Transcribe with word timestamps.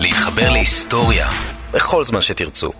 להתחבר 0.00 0.50
להיסטוריה 0.50 1.28
בכל 1.72 2.04
זמן 2.04 2.20
שתרצו. 2.20 2.72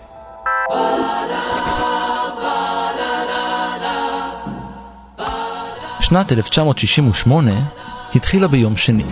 שנת 6.01 6.33
1968 6.33 7.53
התחילה 8.15 8.49
ביום 8.49 8.77
שני. 8.77 9.05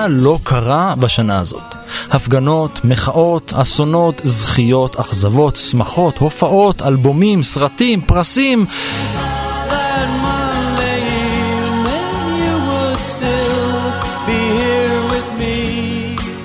מה 0.00 0.08
לא 0.08 0.38
קרה 0.42 0.94
בשנה 1.00 1.38
הזאת? 1.38 1.74
הפגנות, 2.10 2.80
מחאות, 2.84 3.52
אסונות, 3.56 4.20
זכיות, 4.24 4.96
אכזבות, 4.96 5.56
שמחות, 5.56 6.18
הופעות, 6.18 6.82
אלבומים, 6.82 7.42
סרטים, 7.42 8.00
פרסים. 8.00 8.66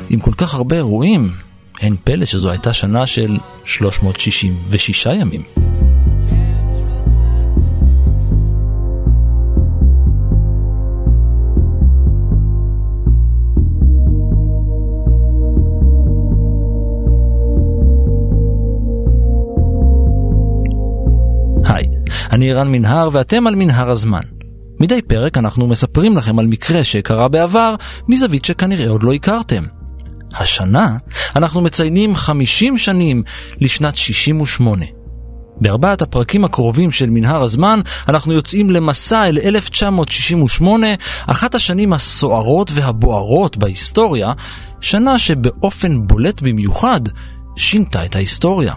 עם 0.10 0.20
כל 0.20 0.32
כך 0.38 0.54
הרבה 0.54 0.76
אירועים, 0.76 1.32
אין 1.82 1.96
פלא 2.04 2.26
שזו 2.26 2.50
הייתה 2.50 2.74
שנה 2.74 3.06
של 3.06 3.38
366 3.66 5.06
ימים. 5.06 5.42
אני 22.32 22.52
ערן 22.52 22.72
מנהר 22.72 23.10
ואתם 23.12 23.48
על 23.48 23.56
מנהר 23.56 23.92
הזמן. 23.92 24.22
מדי 24.80 25.02
פרק 25.02 25.38
אנחנו 25.38 25.68
מספרים 25.68 26.18
לכם 26.18 26.40
על 26.40 26.46
מקרה 26.48 26.84
שקרה 26.84 27.28
בעבר 27.28 27.76
מזווית 28.08 28.46
שכנראה 28.46 28.90
עוד 28.90 29.04
לא 29.04 29.14
הכרתם. 29.14 29.64
השנה 30.34 30.98
אנחנו 31.36 31.62
מציינים 31.62 32.16
50 32.16 32.78
שנים 32.78 33.24
לשנת 33.62 33.96
68. 33.96 34.86
בארבעת 35.62 36.02
הפרקים 36.02 36.46
הקרובים 36.46 36.92
של 36.92 37.10
מנהר 37.10 37.44
הזמן 37.44 37.80
אנחנו 38.10 38.34
יוצאים 38.34 38.70
למסע 38.70 39.30
אל 39.30 39.38
1968, 39.38 40.88
אחת 41.28 41.56
השנים 41.56 41.94
הסוערות 41.94 42.72
והבוערות 42.74 43.58
בהיסטוריה, 43.58 44.34
שנה 44.82 45.20
שבאופן 45.20 46.08
בולט 46.08 46.42
במיוחד 46.42 47.02
שינתה 47.56 48.06
את 48.06 48.16
ההיסטוריה. 48.16 48.74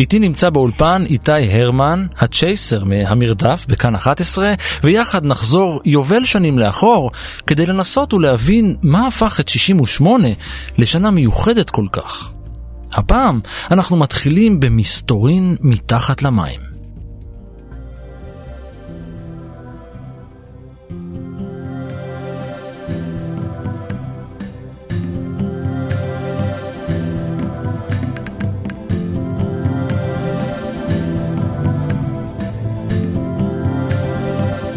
איתי 0.00 0.18
נמצא 0.18 0.50
באולפן 0.50 1.02
איתי 1.06 1.32
הרמן, 1.52 2.06
הצ'ייסר 2.18 2.84
מהמרדף 2.84 3.66
בכאן 3.68 3.94
11, 3.94 4.54
ויחד 4.82 5.24
נחזור 5.24 5.80
יובל 5.84 6.24
שנים 6.24 6.58
לאחור 6.58 7.10
כדי 7.46 7.66
לנסות 7.66 8.12
ולהבין 8.14 8.76
מה 8.82 9.06
הפך 9.06 9.40
את 9.40 9.48
68 9.48 10.28
לשנה 10.78 11.10
מיוחדת 11.10 11.70
כל 11.70 11.86
כך. 11.92 12.32
הפעם 12.92 13.40
אנחנו 13.70 13.96
מתחילים 13.96 14.60
במסתורין 14.60 15.56
מתחת 15.60 16.22
למים. 16.22 16.69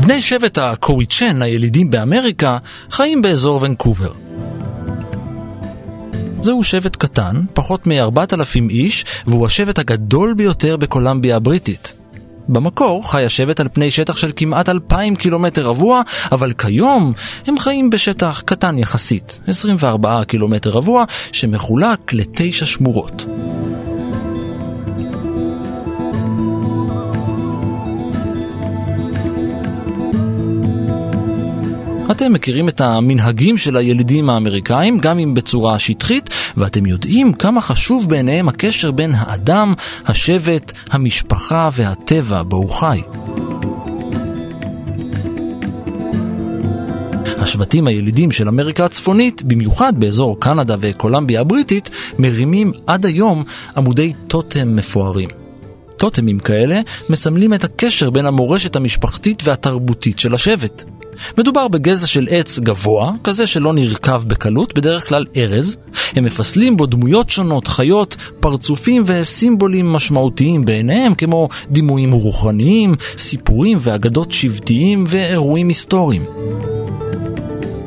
בני 0.04 0.22
שבט 0.22 0.58
הקוויצ'ן 0.58 1.42
הילידים 1.42 1.90
באמריקה 1.90 2.58
חיים 2.92 3.22
באזור 3.22 3.62
ונקובר. 3.62 4.12
זהו 6.42 6.64
שבט 6.64 6.96
קטן, 6.96 7.42
פחות 7.54 7.88
מ-4,000 7.88 8.70
איש, 8.70 9.06
והוא 9.28 9.46
השבט 9.46 9.80
הגדול 9.80 10.34
ביותר 10.34 10.78
בקולמביה 10.78 11.36
הבריטית. 11.36 11.94
במקור 12.48 13.12
חי 13.12 13.26
השבט 13.26 13.60
על 13.60 13.68
פני 13.74 13.92
שטח 13.92 14.18
של 14.18 14.32
כמעט 14.36 14.70
2,000 14.70 15.16
קילומטר 15.16 15.66
רבוע, 15.66 16.02
אבל 16.32 16.54
כיום 16.54 17.14
הם 17.48 17.58
חיים 17.60 17.90
בשטח 17.90 18.42
קטן 18.46 18.78
יחסית, 18.78 19.40
24 19.48 20.24
קילומטר 20.24 20.70
רבוע, 20.70 21.04
שמחולק 21.32 22.14
לתשע 22.14 22.66
שמורות. 22.66 23.26
אתם 32.12 32.34
מכירים 32.34 32.70
את 32.70 32.82
המנהגים 32.82 33.58
של 33.58 33.78
הילידים 33.78 34.30
האמריקאים, 34.30 34.98
גם 34.98 35.20
אם 35.20 35.34
בצורה 35.34 35.80
שטחית, 35.80 36.30
ואתם 36.58 36.86
יודעים 36.86 37.34
כמה 37.34 37.62
חשוב 37.62 38.10
בעיניהם 38.10 38.50
הקשר 38.50 38.92
בין 38.92 39.12
האדם, 39.16 39.74
השבט, 40.06 40.74
המשפחה 40.90 41.70
והטבע 41.74 42.44
בו 42.44 42.58
הוא 42.58 42.70
חי. 42.70 43.02
השבטים 47.38 47.88
הילידים 47.88 48.32
של 48.32 48.48
אמריקה 48.48 48.86
הצפונית, 48.86 49.44
במיוחד 49.44 49.94
באזור 50.00 50.40
קנדה 50.40 50.76
וקולמביה 50.80 51.42
הבריטית, 51.42 51.90
מרימים 52.20 52.72
עד 52.88 53.06
היום 53.06 53.44
עמודי 53.78 54.14
טוטם 54.28 54.76
מפוארים. 54.76 55.30
טוטמים 55.98 56.40
כאלה 56.40 56.82
מסמלים 57.10 57.54
את 57.54 57.64
הקשר 57.64 58.10
בין 58.10 58.26
המורשת 58.26 58.76
המשפחתית 58.76 59.42
והתרבותית 59.46 60.20
של 60.20 60.34
השבט. 60.34 60.84
מדובר 61.38 61.68
בגזע 61.68 62.08
של 62.08 62.28
עץ 62.30 62.60
גבוה, 62.60 63.12
כזה 63.24 63.48
שלא 63.48 63.74
נרקב 63.74 64.24
בקלות, 64.24 64.74
בדרך 64.74 65.10
כלל 65.10 65.26
ארז. 65.38 65.78
הם 66.16 66.24
מפסלים 66.24 66.78
בו 66.78 66.86
דמויות 66.86 67.30
שונות, 67.30 67.68
חיות, 67.68 68.16
פרצופים 68.40 69.04
וסימבולים 69.06 69.94
משמעותיים 69.94 70.66
בעיניהם, 70.66 71.14
כמו 71.14 71.50
דימויים 71.70 72.12
רוחניים, 72.12 72.96
סיפורים 73.18 73.78
ואגדות 73.82 74.32
שבטיים 74.32 75.04
ואירועים 75.08 75.68
היסטוריים. 75.68 76.26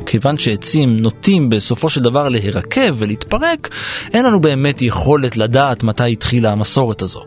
כיוון 0.05 0.37
שעצים 0.37 0.97
נוטים 0.97 1.49
בסופו 1.49 1.89
של 1.89 2.01
דבר 2.01 2.29
להירקב 2.29 2.95
ולהתפרק, 2.97 3.69
אין 4.13 4.25
לנו 4.25 4.41
באמת 4.41 4.81
יכולת 4.81 5.37
לדעת 5.37 5.83
מתי 5.83 6.11
התחילה 6.11 6.51
המסורת 6.51 7.01
הזו. 7.01 7.23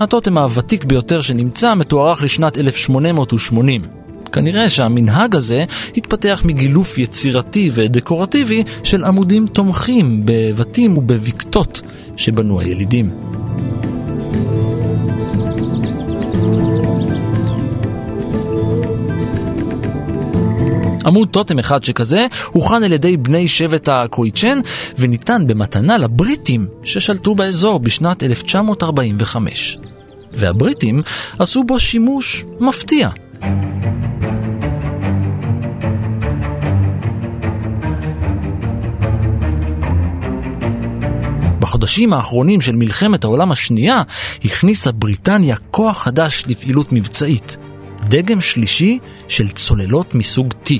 הטוטם 0.00 0.38
הוותיק 0.38 0.84
ביותר 0.84 1.20
שנמצא 1.20 1.74
מתוארך 1.74 2.22
לשנת 2.22 2.58
1880. 2.58 4.03
כנראה 4.34 4.68
שהמנהג 4.68 5.36
הזה 5.36 5.64
התפתח 5.96 6.42
מגילוף 6.44 6.98
יצירתי 6.98 7.70
ודקורטיבי 7.72 8.64
של 8.84 9.04
עמודים 9.04 9.46
תומכים 9.46 10.22
בבתים 10.24 10.98
ובבקתות 10.98 11.80
שבנו 12.16 12.60
הילידים. 12.60 13.10
עמוד 21.06 21.28
טוטם 21.28 21.58
אחד 21.58 21.82
שכזה 21.82 22.26
הוכן 22.52 22.82
על 22.82 22.92
ידי 22.92 23.16
בני 23.16 23.48
שבט 23.48 23.88
הקוויצ'ן 23.88 24.58
וניתן 24.98 25.46
במתנה 25.46 25.98
לבריטים 25.98 26.66
ששלטו 26.84 27.34
באזור 27.34 27.78
בשנת 27.80 28.22
1945. 28.22 29.78
והבריטים 30.32 31.02
עשו 31.38 31.64
בו 31.64 31.80
שימוש 31.80 32.44
מפתיע. 32.60 33.08
בחודשים 41.74 42.12
האחרונים 42.12 42.60
של 42.60 42.76
מלחמת 42.76 43.24
העולם 43.24 43.52
השנייה 43.52 44.02
הכניסה 44.44 44.92
בריטניה 44.92 45.56
כוח 45.70 46.02
חדש 46.02 46.44
לפעילות 46.46 46.92
מבצעית, 46.92 47.56
דגם 48.04 48.40
שלישי 48.40 48.98
של 49.28 49.48
צוללות 49.48 50.14
מסוג 50.14 50.54
T. 50.66 50.72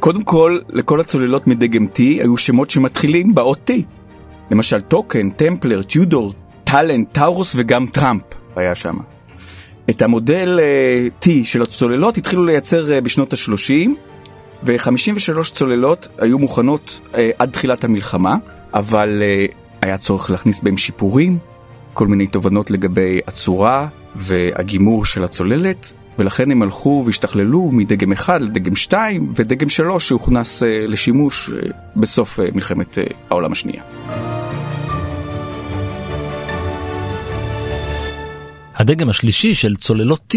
קודם 0.00 0.22
כל, 0.22 0.58
לכל 0.68 1.00
הצוללות 1.00 1.46
מדגם 1.46 1.86
T 1.86 1.98
היו 1.98 2.36
שמות 2.36 2.70
שמתחילים 2.70 3.34
באות 3.34 3.70
T. 3.70 3.72
למשל 4.50 4.80
טוקן, 4.80 5.30
טמפלר, 5.30 5.82
טיודור, 5.82 6.32
טאלנט, 6.64 7.08
טאורוס 7.12 7.54
וגם 7.58 7.86
טראמפ 7.86 8.22
היה 8.56 8.74
שם. 8.74 9.11
את 9.90 10.02
המודל 10.02 10.60
uh, 10.60 11.24
T 11.24 11.28
של 11.44 11.62
הצוללות 11.62 12.16
התחילו 12.16 12.44
לייצר 12.44 12.84
uh, 12.86 13.00
בשנות 13.00 13.32
ה-30, 13.32 13.90
ו-53 14.62 15.42
צוללות 15.52 16.08
היו 16.18 16.38
מוכנות 16.38 17.00
אה, 17.14 17.30
עד 17.38 17.50
תחילת 17.50 17.84
המלחמה, 17.84 18.36
אבל 18.74 19.22
אה, 19.22 19.46
היה 19.82 19.98
צורך 19.98 20.30
להכניס 20.30 20.62
בהם 20.62 20.76
שיפורים, 20.76 21.38
כל 21.92 22.06
מיני 22.06 22.26
תובנות 22.26 22.70
לגבי 22.70 23.20
הצורה 23.26 23.88
והגימור 24.14 25.04
של 25.04 25.24
הצוללת, 25.24 25.92
ולכן 26.18 26.50
הם 26.50 26.62
הלכו 26.62 27.02
והשתכללו 27.06 27.70
מדגם 27.72 28.12
1 28.12 28.40
לדגם 28.40 28.76
2 28.76 29.28
ודגם 29.32 29.68
3 29.68 30.08
שהוכנס 30.08 30.62
אה, 30.62 30.68
לשימוש 30.88 31.50
אה, 31.50 31.68
בסוף 31.96 32.40
אה, 32.40 32.48
מלחמת 32.54 32.98
אה, 32.98 33.04
העולם 33.30 33.52
השנייה. 33.52 33.82
הדגם 38.82 39.08
השלישי 39.08 39.54
של 39.54 39.76
צוללות 39.76 40.34
T 40.34 40.36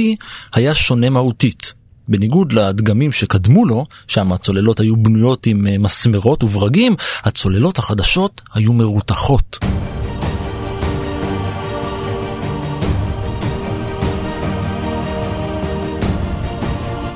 היה 0.54 0.76
שונה 0.76 1.10
מהותית. 1.10 1.74
בניגוד 2.08 2.54
לדגמים 2.54 3.12
שקדמו 3.12 3.66
לו, 3.66 3.86
שם 4.08 4.32
הצוללות 4.32 4.80
היו 4.80 4.96
בנויות 4.96 5.48
עם 5.48 5.68
אה, 5.68 5.78
מסמרות 5.78 6.44
וברגים, 6.44 6.96
הצוללות 7.24 7.78
החדשות 7.78 8.42
היו 8.54 8.74
מרותחות. 8.74 9.58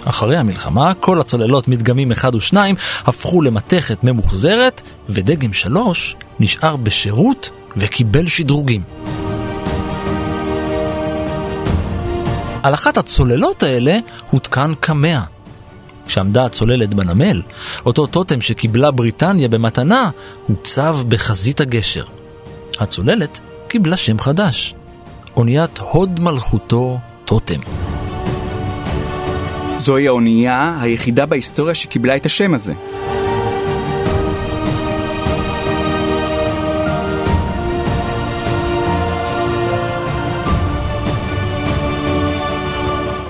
אחרי 0.05 0.37
המלחמה, 0.37 0.93
כל 0.93 1.21
הצוללות 1.21 1.67
מדגמים 1.67 2.11
1 2.11 2.35
ו-2 2.35 2.55
הפכו 3.05 3.41
למתכת 3.41 4.03
ממוחזרת, 4.03 4.81
ודגם 5.09 5.53
3 5.53 6.15
נשאר 6.39 6.75
בשירות 6.75 7.49
וקיבל 7.77 8.27
שדרוגים. 8.27 8.81
על 12.63 12.73
אחת 12.73 12.97
הצוללות 12.97 13.63
האלה 13.63 13.99
הותקן 14.31 14.73
קמע. 14.79 15.19
כשעמדה 16.05 16.45
הצוללת 16.45 16.93
בנמל, 16.93 17.41
אותו 17.85 18.07
טוטם 18.07 18.41
שקיבלה 18.41 18.91
בריטניה 18.91 19.47
במתנה, 19.47 20.09
הוצב 20.47 20.97
בחזית 21.07 21.61
הגשר. 21.61 22.05
הצוללת 22.79 23.39
קיבלה 23.67 23.97
שם 23.97 24.19
חדש, 24.19 24.75
אוניית 25.35 25.79
הוד 25.79 26.19
מלכותו 26.19 26.97
טוטם. 27.25 27.59
זוהי 29.77 30.07
האונייה 30.07 30.77
היחידה 30.81 31.25
בהיסטוריה 31.25 31.75
שקיבלה 31.75 32.15
את 32.15 32.25
השם 32.25 32.53
הזה. 32.53 32.73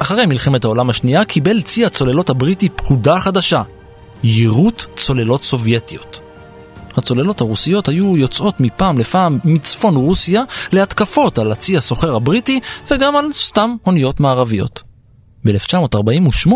אחרי 0.10 0.26
מלחמת 0.26 0.66
העולם 0.66 0.90
השנייה 0.90 1.26
קיבל 1.26 1.62
צי 1.62 1.86
הצוללות 1.86 2.30
הבריטי 2.30 2.70
פקודה 2.70 3.20
חדשה, 3.20 3.62
יירוט 4.24 4.86
צוללות 4.96 5.44
סובייטיות. 5.44 6.20
הצוללות 6.98 7.42
הרוסיות 7.42 7.88
היו 7.90 8.18
יוצאות 8.18 8.60
מפעם 8.60 8.98
לפעם 8.98 9.40
מצפון 9.44 9.96
רוסיה 9.96 10.44
להתקפות 10.72 11.38
על 11.38 11.52
הצי 11.52 11.78
הסוחר 11.78 12.16
הבריטי 12.16 12.60
וגם 12.92 13.16
על 13.16 13.34
סתם 13.34 13.76
אוניות 13.86 14.20
מערביות. 14.20 14.84
ב-1948 15.46 16.52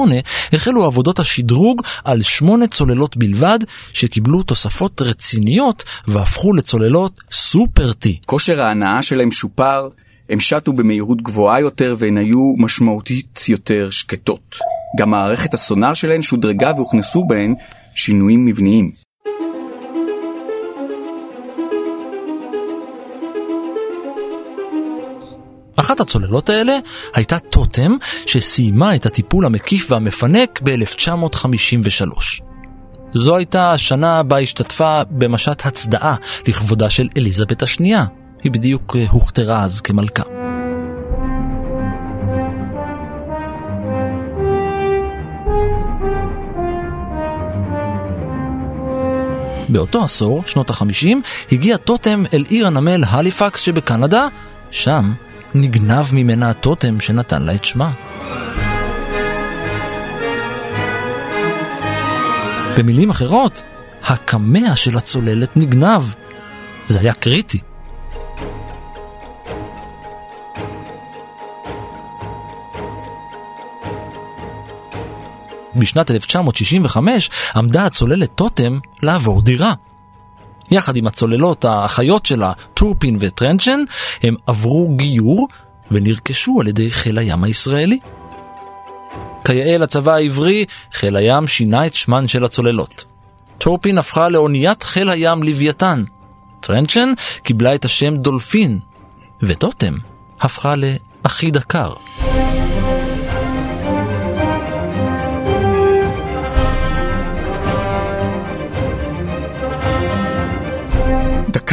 החלו 0.53 0.83
עבודות 0.83 1.19
השדרוג 1.19 1.81
על 2.03 2.21
שמונה 2.21 2.67
צוללות 2.67 3.17
בלבד 3.17 3.59
שקיבלו 3.93 4.43
תוספות 4.43 5.01
רציניות 5.01 5.83
והפכו 6.07 6.53
לצוללות 6.53 7.19
סופר-T. 7.31 8.07
כושר 8.25 8.61
ההנאה 8.61 9.01
שלהם 9.01 9.31
שופר, 9.31 9.87
הם 10.29 10.39
שטו 10.39 10.73
במהירות 10.73 11.21
גבוהה 11.21 11.59
יותר 11.59 11.95
והן 11.97 12.17
היו 12.17 12.53
משמעותית 12.57 13.39
יותר 13.47 13.89
שקטות. 13.89 14.57
גם 14.99 15.09
מערכת 15.09 15.53
הסונאר 15.53 15.93
שלהן 15.93 16.21
שודרגה 16.21 16.71
והוכנסו 16.75 17.23
בהן 17.27 17.55
שינויים 17.95 18.45
מבניים. 18.45 18.91
אחת 25.75 25.99
הצוללות 25.99 26.49
האלה 26.49 26.77
הייתה 27.13 27.39
טוטם 27.39 27.91
שסיימה 28.25 28.95
את 28.95 29.05
הטיפול 29.05 29.45
המקיף 29.45 29.91
והמפנק 29.91 30.61
ב-1953. 30.63 32.43
זו 33.13 33.35
הייתה 33.35 33.71
השנה 33.71 34.23
בה 34.23 34.39
השתתפה 34.39 35.01
במשט 35.11 35.65
הצדעה 35.65 36.15
לכבודה 36.47 36.89
של 36.89 37.09
אליזבת 37.17 37.61
השנייה. 37.63 38.05
היא 38.43 38.51
בדיוק 38.51 38.95
אה, 38.95 39.05
הוכתרה 39.09 39.63
אז 39.63 39.81
כמלכה. 39.81 40.23
באותו 49.69 50.03
עשור, 50.03 50.43
שנות 50.45 50.69
החמישים, 50.69 51.21
הגיע 51.51 51.77
טוטם 51.77 52.23
אל 52.33 52.43
עיר 52.47 52.67
הנמל 52.67 53.03
הליפקס 53.07 53.61
שבקנדה, 53.61 54.27
שם 54.71 55.13
נגנב 55.55 56.05
ממנה 56.13 56.49
הטוטם 56.49 56.99
שנתן 56.99 57.41
לה 57.41 57.55
את 57.55 57.63
שמה. 57.65 57.91
במילים 62.77 63.09
אחרות, 63.09 63.61
הקמע 64.03 64.75
של 64.75 64.97
הצוללת 64.97 65.57
נגנב. 65.57 66.01
זה 66.85 66.99
היה 66.99 67.13
קריטי. 67.13 67.59
בשנת 75.75 76.11
1965 76.11 77.29
עמדה 77.55 77.85
הצוללת 77.85 78.35
טוטם 78.35 78.79
לעבור 79.03 79.41
דירה. 79.41 79.73
יחד 80.71 80.95
עם 80.95 81.07
הצוללות 81.07 81.65
האחיות 81.65 82.25
שלה, 82.25 82.53
טורפין 82.73 83.17
וטרנצ'ן, 83.19 83.83
הם 84.23 84.35
עברו 84.47 84.93
גיור 84.95 85.47
ונרכשו 85.91 86.61
על 86.61 86.67
ידי 86.67 86.89
חיל 86.89 87.17
הים 87.17 87.43
הישראלי. 87.43 87.99
כיאה 89.45 89.77
לצבא 89.77 90.13
העברי, 90.13 90.65
חיל 90.91 91.15
הים 91.15 91.47
שינה 91.47 91.85
את 91.85 91.95
שמן 91.95 92.27
של 92.27 92.45
הצוללות. 92.45 93.05
טורפין 93.57 93.97
הפכה 93.97 94.29
לאוניית 94.29 94.83
חיל 94.83 95.09
הים 95.09 95.43
לוויתן. 95.43 96.03
טרנצ'ן 96.59 97.13
קיבלה 97.43 97.75
את 97.75 97.85
השם 97.85 98.17
דולפין, 98.17 98.79
וטוטם 99.41 99.93
הפכה 100.41 100.73
לאח"י 100.75 101.51
דקר. 101.51 101.93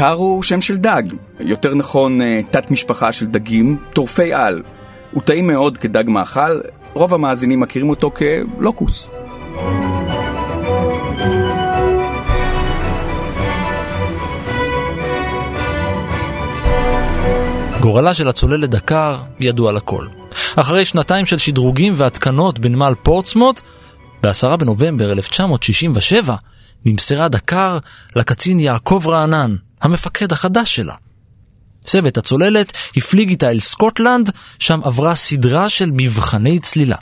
דקר 0.00 0.12
הוא 0.12 0.42
שם 0.42 0.60
של 0.60 0.76
דג, 0.76 1.02
יותר 1.40 1.74
נכון 1.74 2.22
אה, 2.22 2.40
תת 2.50 2.70
משפחה 2.70 3.12
של 3.12 3.26
דגים, 3.26 3.78
טורפי 3.92 4.32
על. 4.32 4.62
הוא 5.12 5.22
טעים 5.22 5.46
מאוד 5.46 5.78
כדג 5.78 6.04
מאכל, 6.06 6.60
רוב 6.94 7.14
המאזינים 7.14 7.60
מכירים 7.60 7.90
אותו 7.90 8.10
כלוקוס. 8.58 9.10
גורלה 17.80 18.14
של 18.14 18.28
הצוללת 18.28 18.70
דקר 18.70 19.16
ידוע 19.40 19.72
לכל. 19.72 20.06
אחרי 20.56 20.84
שנתיים 20.84 21.26
של 21.26 21.38
שדרוגים 21.38 21.92
והתקנות 21.96 22.58
בנמל 22.58 22.94
פורטסמוט, 23.02 23.60
ב-10 24.22 24.56
בנובמבר 24.56 25.12
1967 25.12 26.34
נמסרה 26.84 27.28
דקר 27.28 27.78
לקצין 28.16 28.60
יעקב 28.60 29.02
רענן, 29.06 29.56
המפקד 29.82 30.32
החדש 30.32 30.76
שלה. 30.76 30.94
צוות 31.80 32.18
הצוללת 32.18 32.72
הפליג 32.96 33.28
איתה 33.28 33.50
אל 33.50 33.60
סקוטלנד, 33.60 34.30
שם 34.58 34.80
עברה 34.84 35.14
סדרה 35.14 35.68
של 35.68 35.90
מבחני 35.92 36.58
צלילה. 36.58 36.96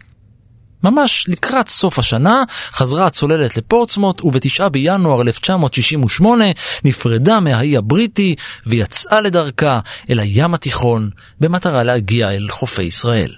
ממש 0.85 1.25
לקראת 1.29 1.69
סוף 1.69 1.99
השנה 1.99 2.43
חזרה 2.73 3.07
הצוללת 3.07 3.57
לפורטסמוט 3.57 4.25
ובתשעה 4.25 4.69
בינואר 4.69 5.23
1968 5.23 6.45
נפרדה 6.85 7.41
מהאי 7.41 7.77
הבריטי 7.77 8.35
ויצאה 8.67 9.21
לדרכה 9.21 9.81
אל 10.11 10.21
הים 10.21 10.55
התיכון 10.55 11.11
במטרה 11.41 11.83
להגיע 11.83 12.31
אל 12.31 12.47
חופי 12.51 12.83
ישראל. 12.83 13.35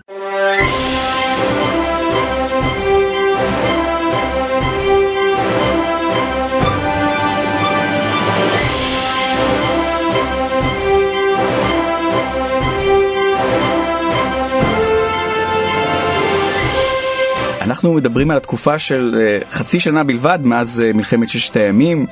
אנחנו 17.70 17.92
מדברים 17.92 18.30
על 18.30 18.36
התקופה 18.36 18.78
של 18.78 19.16
אה, 19.20 19.38
חצי 19.50 19.80
שנה 19.80 20.04
בלבד 20.04 20.38
מאז 20.42 20.82
אה, 20.86 20.92
מלחמת 20.92 21.28
ששת 21.28 21.56
הימים. 21.56 22.06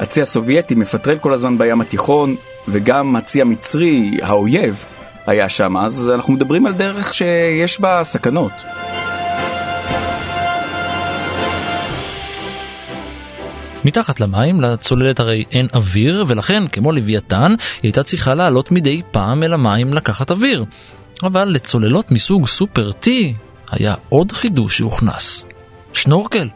הצי 0.00 0.22
הסובייטי 0.22 0.74
מפטרל 0.74 1.18
כל 1.18 1.32
הזמן 1.32 1.58
בים 1.58 1.80
התיכון, 1.80 2.36
וגם 2.68 3.16
הצי 3.16 3.40
המצרי, 3.40 4.10
האויב, 4.22 4.84
היה 5.26 5.48
שם, 5.48 5.76
אז 5.76 6.10
אנחנו 6.14 6.32
מדברים 6.32 6.66
על 6.66 6.72
דרך 6.72 7.14
שיש 7.14 7.80
בה 7.80 8.04
סכנות. 8.04 8.52
מתחת 13.84 14.20
למים 14.20 14.60
לצוללת 14.60 15.20
הרי 15.20 15.44
אין 15.52 15.66
אוויר, 15.74 16.24
ולכן, 16.28 16.66
כמו 16.66 16.92
לוויתן, 16.92 17.50
היא 17.50 17.56
הייתה 17.82 18.02
צריכה 18.02 18.34
לעלות 18.34 18.72
מדי 18.72 19.02
פעם 19.10 19.42
אל 19.42 19.52
המים 19.52 19.94
לקחת 19.94 20.30
אוויר. 20.30 20.64
אבל 21.22 21.44
לצוללות 21.44 22.10
מסוג 22.10 22.46
סופר 22.46 22.90
T 23.02 23.08
היה 23.70 23.94
עוד 24.08 24.32
חידוש 24.32 24.78
שהוכנס. 24.78 25.46
שנורקל. 25.92 26.48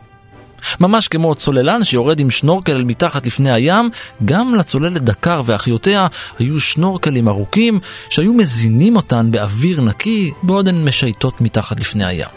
ממש 0.81 1.09
כמו 1.09 1.35
צוללן 1.35 1.85
שיורד 1.85 2.21
עם 2.21 2.31
שנורקל 2.31 2.73
אל 2.73 2.85
מתחת 2.85 3.27
לפני 3.27 3.53
הים, 3.53 3.91
גם 4.25 4.55
לצוללת 4.55 5.03
דקר 5.03 5.43
ואחיותיה 5.45 6.07
היו 6.39 6.61
שנורקלים 6.61 7.29
ארוכים 7.29 7.81
שהיו 8.11 8.33
מזינים 8.33 8.97
אותן 8.97 9.31
באוויר 9.31 9.81
נקי 9.81 10.31
בעוד 10.43 10.69
הן 10.69 10.85
משייטות 10.85 11.41
מתחת 11.41 11.81
לפני 11.81 12.05
הים. 12.05 12.29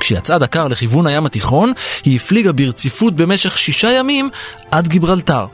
כשיצאה 0.00 0.38
דקר 0.38 0.68
לכיוון 0.68 1.06
הים 1.06 1.26
התיכון, 1.26 1.72
היא 2.04 2.16
הפליגה 2.16 2.52
ברציפות 2.52 3.16
במשך 3.16 3.58
שישה 3.58 3.90
ימים 3.90 4.30
עד 4.70 4.88
גיברלטר. 4.88 5.46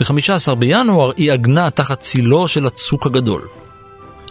ב-15 0.00 0.54
בינואר 0.54 1.10
היא 1.16 1.32
עגנה 1.32 1.70
תחת 1.70 2.00
צילו 2.00 2.48
של 2.48 2.66
הצוק 2.66 3.06
הגדול. 3.06 3.42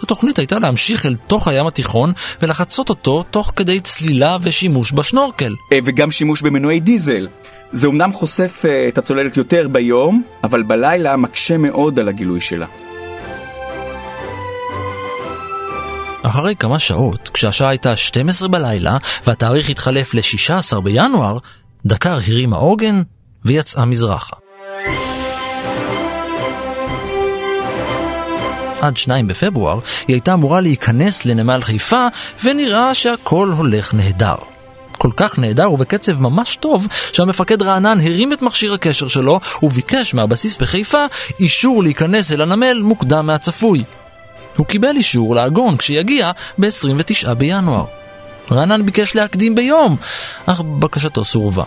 התוכנית 0.04 0.40
הייתה 0.40 0.60
להמשיך 0.60 1.06
אל 1.06 1.16
תוך 1.16 1.48
הים 1.48 1.68
התיכון 1.68 2.14
ולחצות 2.42 2.90
אותו 2.90 3.24
תוך 3.24 3.52
כדי 3.56 3.80
צלילה 3.80 4.38
ושימוש 4.42 4.92
בשנורקל. 4.94 5.56
אה, 5.74 5.80
וגם 5.84 6.12
שימוש 6.12 6.42
במנועי 6.42 6.80
דיזל. 6.80 7.28
זה 7.72 7.88
אומנם 7.88 8.14
חושף 8.14 8.66
אה, 8.66 8.88
את 8.88 8.98
הצוללת 8.98 9.38
יותר 9.38 9.68
ביום, 9.68 10.24
אבל 10.44 10.64
בלילה 10.64 11.16
מקשה 11.16 11.58
מאוד 11.58 12.00
על 12.00 12.08
הגילוי 12.08 12.42
שלה. 12.42 12.66
אחרי 16.24 16.56
כמה 16.56 16.80
שעות, 16.80 17.30
כשהשעה 17.34 17.70
הייתה 17.70 17.96
12 17.96 18.48
בלילה 18.48 18.98
והתאריך 19.28 19.70
התחלף 19.70 20.14
ל-16 20.14 20.80
בינואר, 20.80 21.38
דקר 21.86 22.14
הרימה 22.14 22.58
עוגן 22.58 23.02
ויצאה 23.46 23.86
מזרחה. 23.86 24.36
עד 28.82 28.98
2 28.98 29.28
בפברואר 29.28 29.80
היא 30.08 30.14
הייתה 30.14 30.34
אמורה 30.34 30.62
להיכנס 30.62 31.26
לנמל 31.26 31.62
חיפה 31.62 32.08
ונראה 32.44 32.94
שהכל 32.94 33.52
הולך 33.58 33.94
נהדר. 33.94 34.36
כל 34.98 35.10
כך 35.16 35.40
נהדר 35.40 35.72
ובקצב 35.72 36.22
ממש 36.22 36.56
טוב 36.56 36.88
שהמפקד 37.14 37.62
רענן 37.62 38.00
הרים 38.00 38.34
את 38.34 38.42
מכשיר 38.42 38.74
הקשר 38.74 39.08
שלו 39.08 39.40
וביקש 39.64 40.14
מהבסיס 40.14 40.58
בחיפה 40.58 41.06
אישור 41.40 41.84
להיכנס 41.84 42.32
אל 42.32 42.42
הנמל 42.42 42.82
מוקדם 42.84 43.26
מהצפוי. 43.26 43.84
הוא 44.58 44.66
קיבל 44.66 44.96
אישור 44.96 45.36
לעגון 45.36 45.78
כשיגיע 45.78 46.32
ב-29 46.58 47.34
בינואר. 47.34 47.86
רענן 48.52 48.86
ביקש 48.86 49.16
להקדים 49.16 49.56
ביום, 49.56 49.98
אך 50.46 50.62
בקשתו 50.62 51.26
סורבה. 51.26 51.64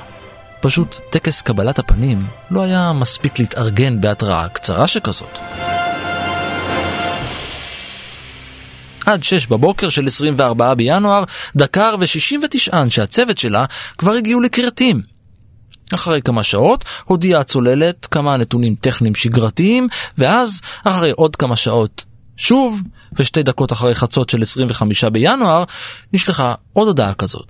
פשוט 0.60 1.00
טקס 1.10 1.42
קבלת 1.42 1.78
הפנים 1.78 2.26
לא 2.50 2.62
היה 2.62 2.92
מספיק 2.92 3.38
להתארגן 3.38 4.00
בהתראה 4.00 4.48
קצרה 4.48 4.86
שכזאת. 4.86 5.38
עד 9.06 9.22
6 9.22 9.46
בבוקר 9.46 9.88
של 9.88 10.06
24 10.06 10.74
בינואר, 10.74 11.24
דקר 11.56 11.94
ו-69 12.00 12.72
אנשי 12.72 13.02
הצוות 13.02 13.38
שלה 13.38 13.64
כבר 13.98 14.12
הגיעו 14.12 14.40
לכרתים. 14.40 15.02
אחרי 15.94 16.22
כמה 16.22 16.42
שעות 16.42 16.84
הודיעה 17.04 17.40
הצוללת 17.40 18.06
כמה 18.06 18.36
נתונים 18.36 18.74
טכניים 18.74 19.14
שגרתיים, 19.14 19.88
ואז, 20.18 20.60
אחרי 20.84 21.10
עוד 21.10 21.36
כמה 21.36 21.56
שעות 21.56 22.04
שוב, 22.36 22.80
ושתי 23.12 23.42
דקות 23.42 23.72
אחרי 23.72 23.94
חצות 23.94 24.30
של 24.30 24.42
25 24.42 25.04
בינואר, 25.04 25.64
נשלחה 26.12 26.54
עוד 26.72 26.88
הודעה 26.88 27.14
כזאת. 27.14 27.46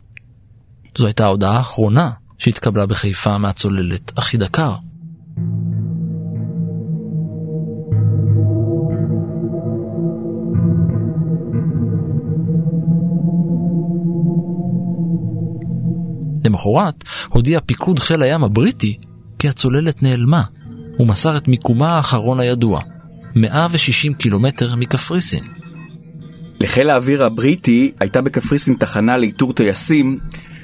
זו 0.99 1.06
הייתה 1.06 1.25
ההודעה 1.25 1.56
האחרונה 1.56 2.11
שהתקבלה 2.38 2.87
בחיפה 2.87 3.38
מהצוללת 3.38 4.18
אחי 4.18 4.37
דקר. 4.37 4.73
למחרת 16.46 17.04
הודיע 17.28 17.61
פיקוד 17.66 17.99
חיל 17.99 18.22
הים 18.22 18.44
הבריטי 18.44 18.96
כי 19.38 19.49
הצוללת 19.49 20.02
נעלמה, 20.02 20.42
ומסר 20.99 21.37
את 21.37 21.49
מיקומה 21.49 21.96
האחרון 21.96 22.40
הידוע, 22.40 22.80
160 23.37 24.14
קילומטר 24.14 24.75
מקפריסין. 24.75 25.44
לחיל 26.61 26.90
האוויר 26.90 27.25
הבריטי 27.25 27.92
הייתה 28.00 28.20
בקפריסין 28.20 28.75
תחנה 28.75 29.16
לאיתור 29.16 29.52
טייסים 29.52 30.18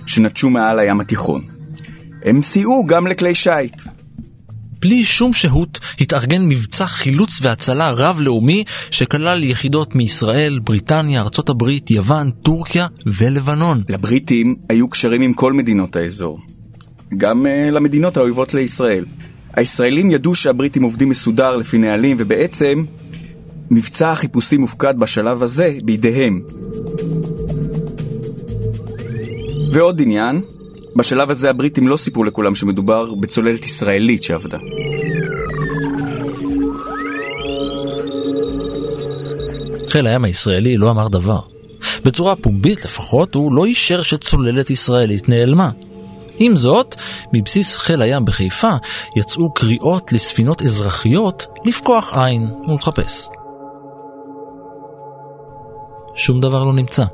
שנטשו 0.07 0.51
מעל 0.51 0.79
הים 0.79 1.01
התיכון. 1.01 1.43
הם 2.25 2.43
סייעו 2.43 2.87
גם 2.87 3.07
לכלי 3.07 3.35
שיט. 3.35 3.83
בלי 4.81 5.05
שום 5.05 5.33
שהות 5.33 5.81
התארגן 6.01 6.49
מבצע 6.49 6.87
חילוץ 6.87 7.39
והצלה 7.43 7.91
רב-לאומי 7.91 8.65
שכלל 8.91 9.45
יחידות 9.45 9.95
מישראל, 9.95 10.59
בריטניה, 10.59 11.25
הברית, 11.49 11.91
יוון, 11.91 12.31
טורקיה 12.31 12.87
ולבנון. 13.07 13.83
לבריטים 13.89 14.57
היו 14.69 14.89
קשרים 14.89 15.23
עם 15.23 15.33
כל 15.33 15.53
מדינות 15.53 15.97
האזור. 15.97 16.39
גם 17.17 17.47
uh, 17.47 17.75
למדינות 17.75 18.17
האויבות 18.17 18.55
לישראל. 18.55 19.05
הישראלים 19.55 20.11
ידעו 20.11 20.35
שהבריטים 20.35 20.83
עובדים 20.83 21.09
מסודר 21.09 21.57
לפי 21.57 21.79
נהלים, 21.79 22.17
ובעצם 22.21 22.85
מבצע 23.71 24.13
החיפושים 24.13 24.61
מופקד 24.61 24.95
בשלב 24.99 25.43
הזה 25.43 25.79
בידיהם. 25.85 26.41
ועוד 29.73 30.03
עניין, 30.03 30.41
בשלב 30.99 31.31
הזה 31.31 31.51
הבריטים 31.51 31.89
לא 31.89 31.97
סיפרו 31.97 32.25
לכולם 32.25 32.55
שמדובר 32.55 33.15
בצוללת 33.15 33.65
ישראלית 33.65 34.23
שעבדה. 34.23 34.59
חיל 39.89 40.07
הים 40.07 40.25
הישראלי 40.25 40.77
לא 40.77 40.91
אמר 40.91 41.09
דבר. 41.09 41.41
בצורה 42.05 42.37
פומבית 42.37 42.85
לפחות, 42.85 43.35
הוא 43.35 43.55
לא 43.55 43.65
אישר 43.65 44.03
שצוללת 44.03 44.71
ישראלית 44.71 45.29
נעלמה. 45.29 45.71
עם 46.39 46.57
זאת, 46.57 46.95
מבסיס 47.33 47.77
חיל 47.77 48.03
הים 48.03 48.25
בחיפה 48.25 48.73
יצאו 49.17 49.55
קריאות 49.55 50.13
לספינות 50.13 50.63
אזרחיות 50.63 51.47
לפקוח 51.65 52.19
עין 52.19 52.51
ולחפש. 52.69 53.29
שום 56.15 56.41
דבר 56.41 56.65
לא 56.65 56.73
נמצא. 56.73 57.05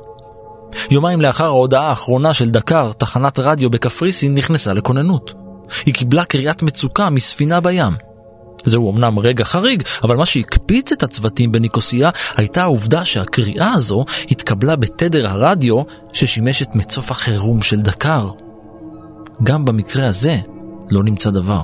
יומיים 0.91 1.21
לאחר 1.21 1.45
ההודעה 1.45 1.89
האחרונה 1.89 2.33
של 2.33 2.49
דקר, 2.49 2.91
תחנת 2.97 3.39
רדיו 3.39 3.69
בקפריסין 3.69 4.33
נכנסה 4.33 4.73
לכוננות. 4.73 5.33
היא 5.85 5.93
קיבלה 5.93 6.25
קריאת 6.25 6.61
מצוקה 6.61 7.09
מספינה 7.09 7.61
בים. 7.61 7.93
זהו 8.65 8.91
אמנם 8.91 9.19
רגע 9.19 9.43
חריג, 9.43 9.83
אבל 10.03 10.15
מה 10.15 10.25
שהקפיץ 10.25 10.91
את 10.91 11.03
הצוותים 11.03 11.51
בניקוסיה 11.51 12.09
הייתה 12.35 12.63
העובדה 12.63 13.05
שהקריאה 13.05 13.71
הזו 13.73 14.05
התקבלה 14.31 14.75
בתדר 14.75 15.27
הרדיו 15.27 15.81
ששימש 16.13 16.61
את 16.61 16.75
מצוף 16.75 17.11
החירום 17.11 17.61
של 17.61 17.81
דקר. 17.81 18.29
גם 19.43 19.65
במקרה 19.65 20.07
הזה 20.07 20.37
לא 20.91 21.03
נמצא 21.03 21.29
דבר. 21.29 21.61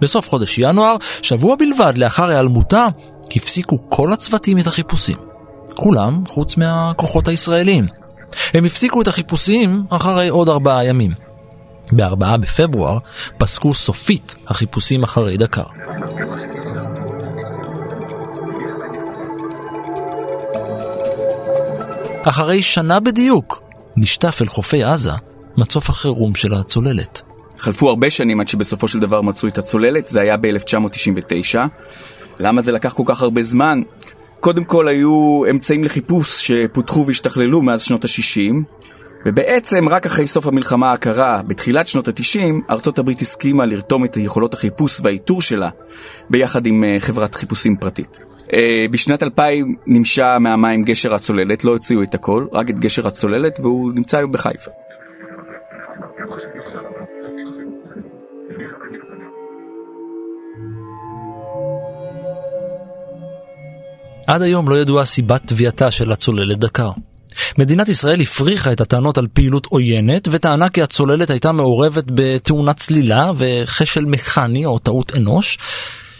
בסוף 0.00 0.28
חודש 0.28 0.58
ינואר, 0.58 0.96
שבוע 1.22 1.56
בלבד 1.56 1.98
לאחר 1.98 2.24
היעלמותה, 2.24 2.86
הפסיקו 3.36 3.78
כל 3.88 4.12
הצוותים 4.12 4.58
את 4.58 4.66
החיפושים. 4.66 5.33
כולם 5.74 6.24
חוץ 6.26 6.56
מהכוחות 6.56 7.28
הישראלים. 7.28 7.86
הם 8.54 8.64
הפסיקו 8.64 9.02
את 9.02 9.08
החיפושים 9.08 9.82
אחרי 9.90 10.28
עוד 10.28 10.48
ארבעה 10.48 10.84
ימים. 10.84 11.10
בארבעה 11.92 12.36
בפברואר 12.36 12.98
פסקו 13.38 13.74
סופית 13.74 14.36
החיפושים 14.48 15.02
אחרי 15.02 15.36
דקר. 15.36 15.64
אחרי 22.22 22.62
שנה 22.62 23.00
בדיוק 23.00 23.62
נשטף 23.96 24.38
אל 24.42 24.46
חופי 24.46 24.82
עזה 24.82 25.12
מצוף 25.56 25.90
החירום 25.90 26.34
של 26.34 26.54
הצוללת. 26.54 27.22
חלפו 27.58 27.88
הרבה 27.88 28.10
שנים 28.10 28.40
עד 28.40 28.48
שבסופו 28.48 28.88
של 28.88 28.98
דבר 28.98 29.20
מצאו 29.20 29.48
את 29.48 29.58
הצוללת, 29.58 30.08
זה 30.08 30.20
היה 30.20 30.36
ב-1999. 30.36 31.58
למה 32.38 32.62
זה 32.62 32.72
לקח 32.72 32.92
כל 32.92 33.02
כך 33.06 33.22
הרבה 33.22 33.42
זמן? 33.42 33.80
קודם 34.44 34.64
כל 34.64 34.88
היו 34.88 35.42
אמצעים 35.50 35.84
לחיפוש 35.84 36.46
שפותחו 36.46 37.06
והשתכללו 37.06 37.62
מאז 37.62 37.82
שנות 37.82 38.04
ה-60, 38.04 38.54
ובעצם 39.26 39.88
רק 39.88 40.06
אחרי 40.06 40.26
סוף 40.26 40.46
המלחמה 40.46 40.92
הקרה, 40.92 41.42
בתחילת 41.46 41.86
שנות 41.86 42.08
ה-90, 42.08 42.70
ארצות 42.70 42.98
הברית 42.98 43.20
הסכימה 43.20 43.64
לרתום 43.64 44.04
את 44.04 44.16
יכולות 44.16 44.54
החיפוש 44.54 45.00
והאיתור 45.02 45.42
שלה 45.42 45.70
ביחד 46.30 46.66
עם 46.66 46.84
uh, 46.84 47.00
חברת 47.00 47.34
חיפושים 47.34 47.76
פרטית. 47.76 48.18
Uh, 48.46 48.52
בשנת 48.90 49.22
2000 49.22 49.76
נמשה 49.86 50.38
מהמים 50.38 50.84
גשר 50.84 51.14
הצוללת, 51.14 51.64
לא 51.64 51.70
הוציאו 51.70 52.02
את 52.02 52.14
הכל, 52.14 52.46
רק 52.52 52.70
את 52.70 52.78
גשר 52.78 53.06
הצוללת, 53.06 53.60
והוא 53.60 53.92
נמצא 53.94 54.16
היום 54.16 54.32
בחיפה. 54.32 54.70
עד 64.26 64.42
היום 64.42 64.68
לא 64.68 64.74
ידועה 64.80 65.04
סיבת 65.04 65.42
טביעתה 65.46 65.90
של 65.90 66.12
הצוללת 66.12 66.58
דקר. 66.58 66.90
מדינת 67.58 67.88
ישראל 67.88 68.20
הפריחה 68.20 68.72
את 68.72 68.80
הטענות 68.80 69.18
על 69.18 69.26
פעילות 69.32 69.66
עוינת 69.66 70.28
וטענה 70.30 70.68
כי 70.68 70.82
הצוללת 70.82 71.30
הייתה 71.30 71.52
מעורבת 71.52 72.04
בתאונת 72.06 72.76
צלילה 72.76 73.32
וכשל 73.36 74.04
מכני 74.04 74.66
או 74.66 74.78
טעות 74.78 75.16
אנוש. 75.16 75.58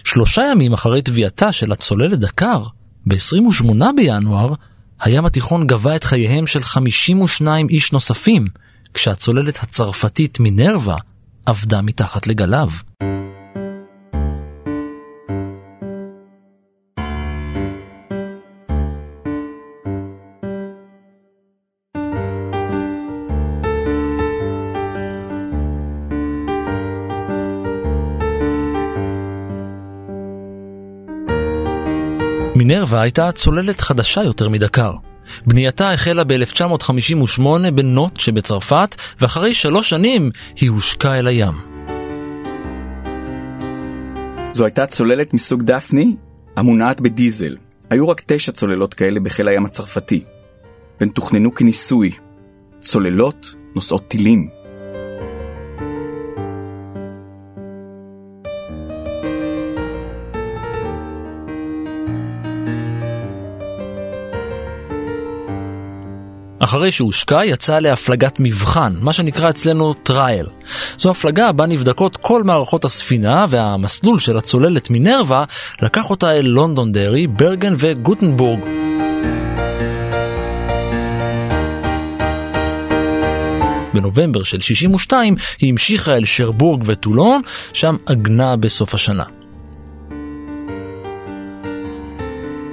שלושה 0.04 0.42
ימים 0.50 0.72
אחרי 0.72 1.02
תביעתה 1.02 1.52
של 1.52 1.72
הצוללת 1.72 2.18
דקר, 2.18 2.62
ב-28 3.06 3.84
בינואר, 3.96 4.54
הים 5.00 5.26
התיכון 5.26 5.66
גבה 5.66 5.96
את 5.96 6.04
חייהם 6.04 6.46
של 6.46 6.62
52 6.62 7.68
איש 7.68 7.92
נוספים, 7.92 8.46
כשהצוללת 8.94 9.62
הצרפתית 9.62 10.40
מינרווה 10.40 10.96
עבדה 11.46 11.82
מתחת 11.82 12.26
לגליו. 12.26 12.68
מינרווה 32.64 33.00
הייתה 33.02 33.32
צוללת 33.32 33.80
חדשה 33.80 34.22
יותר 34.22 34.48
מדקר. 34.48 34.92
בנייתה 35.46 35.90
החלה 35.90 36.24
ב-1958 36.24 37.70
בנוט 37.74 38.20
שבצרפת, 38.20 38.94
ואחרי 39.20 39.54
שלוש 39.54 39.90
שנים 39.90 40.30
היא 40.56 40.70
הושקה 40.70 41.18
אל 41.18 41.26
הים. 41.26 41.54
זו 44.52 44.64
הייתה 44.64 44.86
צוללת 44.86 45.34
מסוג 45.34 45.62
דפני, 45.62 46.16
המונעת 46.56 47.00
בדיזל. 47.00 47.56
היו 47.90 48.08
רק 48.08 48.22
תשע 48.26 48.52
צוללות 48.52 48.94
כאלה 48.94 49.20
בחיל 49.20 49.48
הים 49.48 49.64
הצרפתי, 49.64 50.24
והן 51.00 51.08
תוכננו 51.08 51.54
כניסוי. 51.54 52.10
צוללות 52.80 53.54
נושאות 53.74 54.08
טילים. 54.08 54.63
אחרי 66.64 66.92
שהושקה 66.92 67.44
יצא 67.44 67.78
להפלגת 67.78 68.36
מבחן, 68.40 68.94
מה 69.00 69.12
שנקרא 69.12 69.50
אצלנו 69.50 69.94
trial. 69.94 70.46
זו 70.98 71.10
הפלגה 71.10 71.52
בה 71.52 71.66
נבדקות 71.66 72.16
כל 72.16 72.42
מערכות 72.42 72.84
הספינה 72.84 73.46
והמסלול 73.48 74.18
של 74.18 74.38
הצוללת 74.38 74.90
מינרווה 74.90 75.44
לקח 75.82 76.10
אותה 76.10 76.32
אל 76.32 76.46
לונדונדרי, 76.46 77.26
ברגן 77.26 77.74
וגוטנבורג. 77.78 78.60
בנובמבר 83.94 84.42
של 84.42 84.60
62 84.60 85.36
היא 85.60 85.70
המשיכה 85.70 86.12
אל 86.12 86.24
שרבורג 86.24 86.82
וטולון, 86.86 87.42
שם 87.72 87.96
עגנה 88.06 88.56
בסוף 88.56 88.94
השנה. 88.94 89.43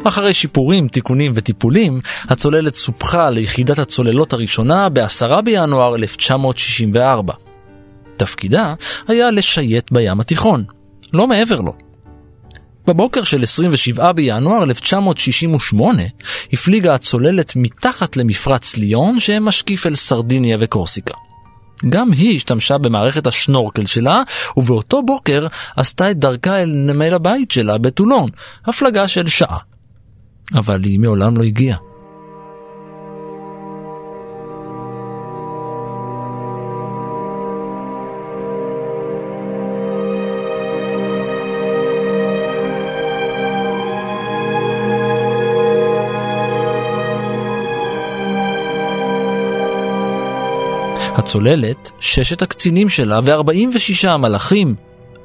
אחרי 0.03 0.33
שיפורים, 0.33 0.87
תיקונים 0.87 1.31
וטיפולים, 1.35 1.99
הצוללת 2.23 2.75
סופחה 2.75 3.29
ליחידת 3.29 3.79
הצוללות 3.79 4.33
הראשונה 4.33 4.89
ב-10 4.89 5.41
בינואר 5.41 5.95
1964. 5.95 7.33
תפקידה 8.17 8.73
היה 9.07 9.31
לשייט 9.31 9.91
בים 9.91 10.19
התיכון, 10.19 10.63
לא 11.13 11.27
מעבר 11.27 11.61
לו. 11.61 11.73
בבוקר 12.87 13.23
של 13.23 13.43
27 13.43 14.11
בינואר 14.11 14.63
1968 14.63 16.03
הפליגה 16.53 16.95
הצוללת 16.95 17.53
מתחת 17.55 18.17
למפרץ 18.17 18.77
ליון 18.77 19.19
שמשקיף 19.19 19.85
אל 19.85 19.95
סרדיניה 19.95 20.57
וקורסיקה. 20.59 21.13
גם 21.89 22.11
היא 22.11 22.35
השתמשה 22.35 22.77
במערכת 22.77 23.27
השנורקל 23.27 23.85
שלה, 23.85 24.23
ובאותו 24.57 25.03
בוקר 25.03 25.47
עשתה 25.75 26.11
את 26.11 26.17
דרכה 26.17 26.61
אל 26.61 26.69
נמל 26.69 27.13
הבית 27.13 27.51
שלה 27.51 27.77
בטולון, 27.77 28.29
הפלגה 28.65 29.07
של 29.07 29.27
שעה. 29.27 29.70
אבל 30.55 30.83
היא 30.83 30.99
מעולם 30.99 31.37
לא 31.37 31.43
הגיעה. 31.43 31.77
הצוללת, 51.15 51.91
ששת 52.01 52.41
הקצינים 52.41 52.89
שלה 52.89 53.19
ו-46 53.23 54.07
המלאכים 54.09 54.75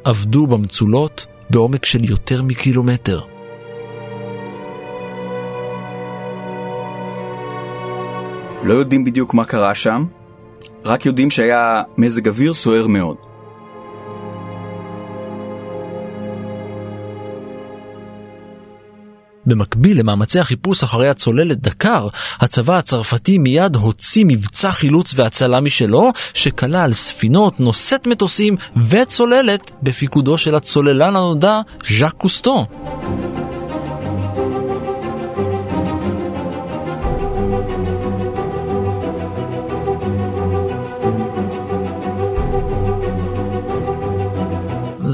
עבדו 0.04 0.46
במצולות 0.46 1.26
בעומק 1.50 1.84
של 1.84 2.04
יותר 2.10 2.42
מקילומטר. 2.42 3.35
לא 8.66 8.74
יודעים 8.74 9.04
בדיוק 9.04 9.34
מה 9.34 9.44
קרה 9.44 9.74
שם, 9.74 10.04
רק 10.84 11.06
יודעים 11.06 11.30
שהיה 11.30 11.82
מזג 11.98 12.28
אוויר 12.28 12.54
סוער 12.54 12.86
מאוד. 12.86 13.16
במקביל 19.46 20.00
למאמצי 20.00 20.40
החיפוש 20.40 20.82
אחרי 20.82 21.08
הצוללת 21.08 21.60
דקר, 21.60 22.08
הצבא 22.38 22.78
הצרפתי 22.78 23.38
מיד 23.38 23.76
הוציא 23.76 24.24
מבצע 24.28 24.70
חילוץ 24.70 25.12
והצלה 25.16 25.60
משלו, 25.60 26.12
שכלל 26.34 26.92
ספינות, 26.92 27.60
נושאת 27.60 28.06
מטוסים 28.06 28.56
וצוללת 28.90 29.70
בפיקודו 29.82 30.38
של 30.38 30.54
הצוללן 30.54 31.16
הנודע 31.16 31.60
ז'אק 31.98 32.12
קוסטו. 32.12 32.66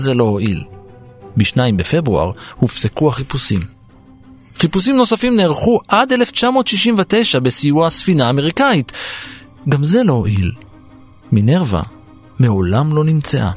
זה 0.03 0.15
לא 0.15 0.25
הועיל. 0.25 0.65
ב-2 1.37 1.57
בפברואר 1.77 2.31
הופסקו 2.57 3.09
החיפושים. 3.09 3.61
חיפושים 4.59 4.97
נוספים 4.97 5.37
נערכו 5.37 5.81
עד 5.89 6.13
1969 6.13 7.39
בסיוע 7.39 7.87
הספינה 7.87 8.27
האמריקאית. 8.27 8.93
גם 9.69 9.85
זה 9.85 10.03
לא 10.03 10.13
הועיל. 10.13 10.53
מינרווה 11.33 11.83
מעולם 12.39 12.95
לא 12.95 13.05
נמצאה. 13.05 13.51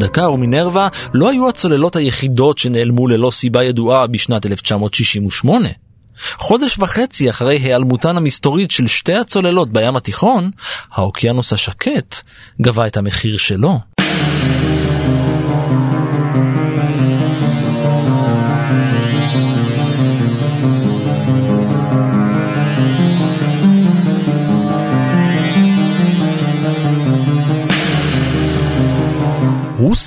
דקר 0.00 0.32
ומינרווה 0.32 0.88
לא 1.14 1.30
היו 1.30 1.48
הצוללות 1.48 1.96
היחידות 1.96 2.58
שנעלמו 2.58 3.08
ללא 3.08 3.30
סיבה 3.30 3.64
ידועה 3.64 4.06
בשנת 4.06 4.46
1968. 4.46 5.68
חודש 6.38 6.78
וחצי 6.78 7.30
אחרי 7.30 7.56
היעלמותן 7.56 8.16
המסתורית 8.16 8.70
של 8.70 8.86
שתי 8.86 9.14
הצוללות 9.14 9.72
בים 9.72 9.96
התיכון, 9.96 10.50
האוקיינוס 10.92 11.52
השקט 11.52 12.22
גבה 12.60 12.86
את 12.86 12.96
המחיר 12.96 13.36
שלו. 13.36 13.78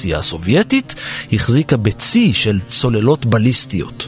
רוסיה 0.03 0.17
הסובייטית 0.17 0.95
החזיקה 1.33 1.77
בצי 1.77 2.33
של 2.33 2.59
צוללות 2.59 3.25
בליסטיות. 3.25 4.07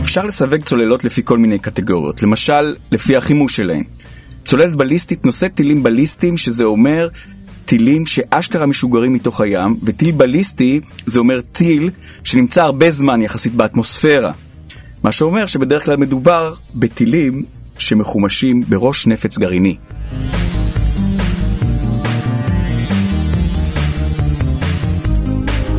אפשר 0.00 0.22
לסווג 0.22 0.64
צוללות 0.64 1.04
לפי 1.04 1.22
כל 1.24 1.38
מיני 1.38 1.58
קטגוריות, 1.58 2.22
למשל, 2.22 2.76
לפי 2.92 3.16
החימוש 3.16 3.56
שלהן. 3.56 3.82
צוללת 4.44 4.76
בליסטית 4.76 5.24
נושאת 5.24 5.54
טילים 5.54 5.82
בליסטיים, 5.82 6.36
שזה 6.36 6.64
אומר 6.64 7.08
טילים 7.64 8.06
שאשכרה 8.06 8.66
משוגרים 8.66 9.12
מתוך 9.12 9.40
הים, 9.40 9.76
וטיל 9.82 10.12
בליסטי 10.12 10.80
זה 11.06 11.18
אומר 11.18 11.40
טיל 11.40 11.90
שנמצא 12.24 12.62
הרבה 12.62 12.90
זמן 12.90 13.22
יחסית 13.22 13.54
באטמוספירה. 13.54 14.32
מה 15.02 15.12
שאומר 15.12 15.46
שבדרך 15.46 15.84
כלל 15.84 15.96
מדובר 15.96 16.54
בטילים 16.74 17.44
שמחומשים 17.78 18.62
בראש 18.68 19.06
נפץ 19.06 19.38
גרעיני. 19.38 19.76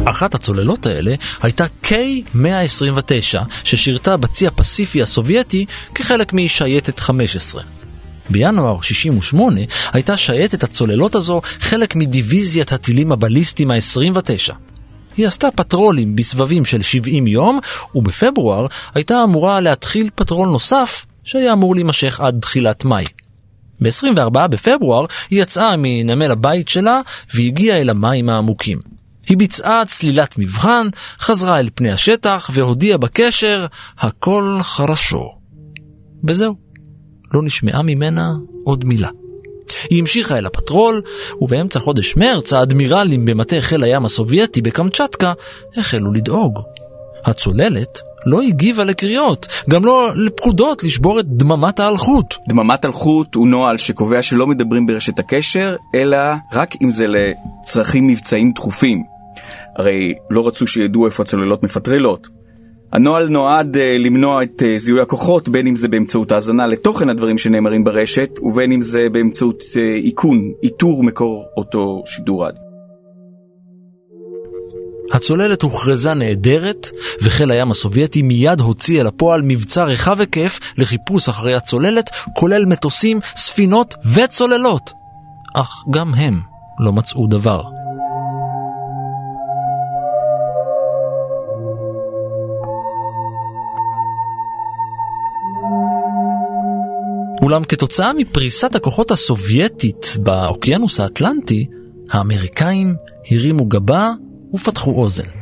אחת 0.06 0.36
הצוללות 0.36 0.86
האלה 0.86 1.16
הייתה 1.42 1.66
K-129, 1.84 3.40
ששירתה 3.64 4.18
בצי 4.18 4.48
הפסיפי 4.48 5.02
הסובייטי 5.02 5.66
כחלק 5.96 6.34
משייטת 6.34 7.00
15. 7.00 7.64
בינואר 8.30 8.82
68 8.82 9.62
הייתה 9.94 10.18
שייטת 10.18 10.64
הצוללות 10.64 11.16
הזו 11.16 11.42
חלק 11.60 11.96
מדיוויזיית 11.96 12.72
הטילים 12.72 13.12
הבליסטיים 13.12 13.72
ה-29. 13.72 14.71
היא 15.22 15.28
עשתה 15.28 15.52
פטרולים 15.56 16.16
בסבבים 16.16 16.66
של 16.66 16.82
70 16.82 17.28
יום, 17.28 17.60
ובפברואר 17.96 18.68
הייתה 18.96 19.24
אמורה 19.24 19.60
להתחיל 19.60 20.10
פטרול 20.16 20.48
נוסף, 20.48 21.06
שהיה 21.24 21.54
אמור 21.54 21.76
להימשך 21.76 22.20
עד 22.20 22.40
תחילת 22.42 22.86
מאי. 22.86 23.06
ב-24 23.82 24.48
בפברואר 24.48 25.06
היא 25.30 25.42
יצאה 25.42 25.76
מנמל 25.78 26.32
הבית 26.32 26.68
שלה 26.68 27.02
והגיעה 27.34 27.82
אל 27.82 27.90
המים 27.90 28.30
העמוקים. 28.30 28.80
היא 29.28 29.38
ביצעה 29.38 29.86
צלילת 29.86 30.38
מבחן, 30.38 30.88
חזרה 31.20 31.60
אל 31.60 31.70
פני 31.76 31.92
השטח 31.92 32.50
והודיעה 32.54 32.98
בקשר, 32.98 33.66
הכל 33.98 34.58
כשורה. 34.62 35.32
וזהו. 36.28 36.56
לא 37.34 37.42
נשמעה 37.44 37.82
ממנה 37.82 38.34
עוד 38.64 38.86
מילה. 38.86 39.10
היא 39.90 40.00
המשיכה 40.00 40.38
אל 40.38 40.46
הפטרול, 40.46 41.02
ובאמצע 41.42 41.80
חודש 41.80 42.18
מרץ 42.18 42.54
האדמירלים 42.54 43.26
במטה 43.26 43.56
חיל 43.60 43.84
הים 43.84 44.06
הסובייטי 44.06 44.62
בקמצ'טקה 44.62 45.34
החלו 45.78 46.14
לדאוג. 46.14 46.60
הצוללת 47.26 48.02
לא 48.26 48.42
הגיבה 48.42 48.84
לקריאות, 48.84 49.48
גם 49.70 49.86
לא 49.86 50.12
לפקודות 50.16 50.84
לשבור 50.84 51.20
את 51.20 51.26
דממת 51.28 51.80
האלחוט. 51.80 52.36
דממת 52.50 52.86
אלחוט 52.86 53.36
הוא 53.36 53.48
נוהל 53.48 53.78
שקובע 53.78 54.22
שלא 54.22 54.48
מדברים 54.48 54.86
ברשת 54.86 55.20
הקשר, 55.20 55.76
אלא 55.96 56.18
רק 56.54 56.76
אם 56.84 56.92
זה 56.92 57.06
לצרכים 57.08 58.08
מבצעיים 58.08 58.52
דחופים. 58.52 59.04
הרי 59.76 60.14
לא 60.30 60.48
רצו 60.48 60.68
שידעו 60.68 61.06
איפה 61.06 61.24
הצוללות 61.24 61.64
מפטרלות. 61.64 62.41
הנוהל 62.92 63.28
נועד 63.28 63.76
uh, 63.76 63.80
למנוע 63.80 64.44
את 64.44 64.62
uh, 64.62 64.78
זיהוי 64.78 65.02
הכוחות, 65.02 65.50
בין 65.50 65.68
אם 65.68 65.76
זה 65.76 65.88
באמצעות 65.88 66.32
האזנה 66.32 66.68
לתוכן 66.68 67.10
הדברים 67.10 67.38
שנאמרים 67.38 67.84
ברשת, 67.84 68.40
ובין 68.44 68.72
אם 68.72 68.82
זה 68.82 69.08
באמצעות 69.12 69.62
uh, 69.62 70.06
איכון, 70.06 70.52
איתור 70.64 71.04
מקור 71.04 71.46
אותו 71.58 72.04
שידור 72.06 72.46
רדיו. 72.46 72.62
הצוללת 75.14 75.62
הוכרזה 75.62 76.14
נעדרת, 76.14 76.90
וחיל 77.22 77.52
הים 77.52 77.72
הסובייטי 77.72 78.22
מיד 78.22 78.62
הוציא 78.62 79.02
אל 79.02 79.08
הפועל 79.08 79.42
מבצע 79.42 79.84
רחב 79.84 80.20
היקף 80.20 80.60
לחיפוש 80.78 81.30
אחרי 81.30 81.56
הצוללת, 81.56 82.10
כולל 82.36 82.66
מטוסים, 82.66 83.20
ספינות 83.36 83.96
וצוללות. 84.14 84.92
אך 85.56 85.84
גם 85.90 86.14
הם 86.14 86.40
לא 86.80 86.94
מצאו 86.94 87.28
דבר. 87.28 87.81
אולם 97.52 97.64
כתוצאה 97.64 98.14
מפריסת 98.14 98.76
הכוחות 98.76 99.12
הסובייטית 99.12 100.16
באוקיינוס 100.20 101.00
האטלנטי, 101.00 101.68
האמריקאים 102.10 102.96
הרימו 103.32 103.66
גבה 103.66 104.12
ופתחו 104.54 104.92
אוזן. 104.92 105.41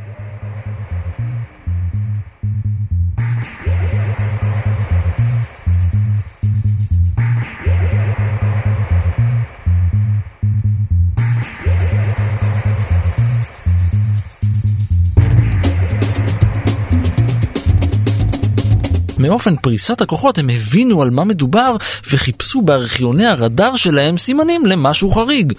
מאופן 19.30 19.56
פריסת 19.56 20.02
הכוחות 20.02 20.38
הם 20.38 20.50
הבינו 20.50 21.02
על 21.02 21.10
מה 21.10 21.24
מדובר 21.24 21.76
וחיפשו 22.12 22.62
בארכיוני 22.62 23.26
הרדאר 23.26 23.76
שלהם 23.76 24.18
סימנים 24.18 24.65
למשהו 24.65 25.12
חריג. 25.12 25.54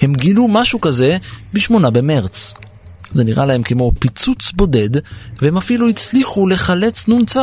הם 0.00 0.14
גילו 0.14 0.48
משהו 0.48 0.80
כזה 0.80 1.16
ב-8 1.54 1.90
במרץ. 1.90 2.54
זה 3.10 3.24
נראה 3.24 3.46
להם 3.46 3.62
כמו 3.62 3.92
פיצוץ 3.98 4.52
בודד, 4.52 4.90
והם 5.42 5.56
אפילו 5.56 5.88
הצליחו 5.88 6.46
לחלץ 6.46 7.08
נ"צ. 7.08 7.36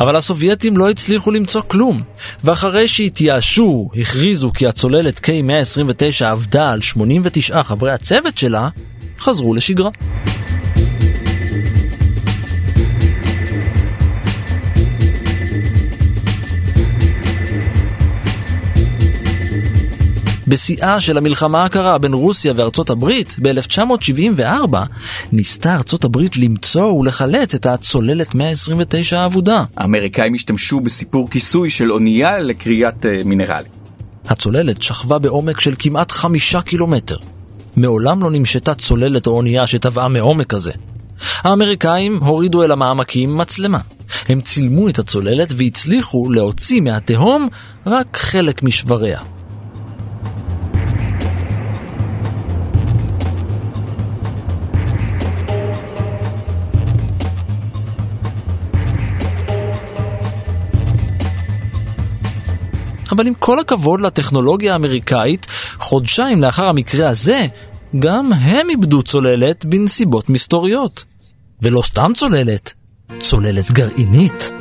אבל 0.00 0.16
הסובייטים 0.16 0.76
לא 0.76 0.90
הצליחו 0.90 1.30
למצוא 1.30 1.60
כלום, 1.60 2.02
ואחרי 2.44 2.88
שהתייאשו, 2.88 3.90
הכריזו 3.96 4.52
כי 4.52 4.66
הצוללת 4.66 5.18
K-129 5.18 6.24
עבדה 6.24 6.70
על 6.70 6.80
89 6.80 7.62
חברי 7.62 7.92
הצוות 7.92 8.38
שלה, 8.38 8.68
חזרו 9.18 9.54
לשגרה. 9.54 9.90
בשיאה 20.50 21.00
של 21.00 21.16
המלחמה 21.18 21.64
הקרה 21.64 21.98
בין 21.98 22.14
רוסיה 22.14 22.52
וארצות 22.56 22.90
הברית 22.90 23.36
ב-1974, 23.42 24.76
ניסתה 25.32 25.74
ארצות 25.74 26.04
הברית 26.04 26.36
למצוא 26.36 26.92
ולחלץ 26.92 27.54
את 27.54 27.66
הצוללת 27.66 28.34
129 28.34 29.20
האבודה. 29.20 29.64
האמריקאים 29.76 30.34
השתמשו 30.34 30.80
בסיפור 30.80 31.30
כיסוי 31.30 31.70
של 31.70 31.92
אונייה 31.92 32.38
לקריאת 32.38 33.04
uh, 33.04 33.26
מינרלים. 33.26 33.70
הצוללת 34.28 34.82
שכבה 34.82 35.18
בעומק 35.18 35.60
של 35.60 35.74
כמעט 35.78 36.12
חמישה 36.12 36.60
קילומטר. 36.60 37.16
מעולם 37.76 38.22
לא 38.22 38.30
נמשתה 38.30 38.74
צוללת 38.74 39.26
או 39.26 39.32
אונייה 39.32 39.66
שטבעה 39.66 40.08
מעומק 40.08 40.46
כזה. 40.46 40.72
האמריקאים 41.36 42.18
הורידו 42.22 42.62
אל 42.62 42.72
המעמקים 42.72 43.38
מצלמה. 43.38 43.78
הם 44.28 44.40
צילמו 44.40 44.88
את 44.88 44.98
הצוללת 44.98 45.48
והצליחו 45.56 46.30
להוציא 46.30 46.80
מהתהום 46.80 47.48
רק 47.86 48.16
חלק 48.16 48.62
משבריה. 48.62 49.20
אבל 63.20 63.28
עם 63.28 63.34
כל 63.34 63.58
הכבוד 63.58 64.00
לטכנולוגיה 64.00 64.72
האמריקאית, 64.72 65.46
חודשיים 65.78 66.42
לאחר 66.42 66.64
המקרה 66.64 67.08
הזה, 67.08 67.46
גם 67.98 68.32
הם 68.32 68.70
איבדו 68.70 69.02
צוללת 69.02 69.64
בנסיבות 69.64 70.28
מסתוריות. 70.28 71.04
ולא 71.62 71.82
סתם 71.82 72.12
צוללת, 72.14 72.72
צוללת 73.20 73.70
גרעינית. 73.70 74.59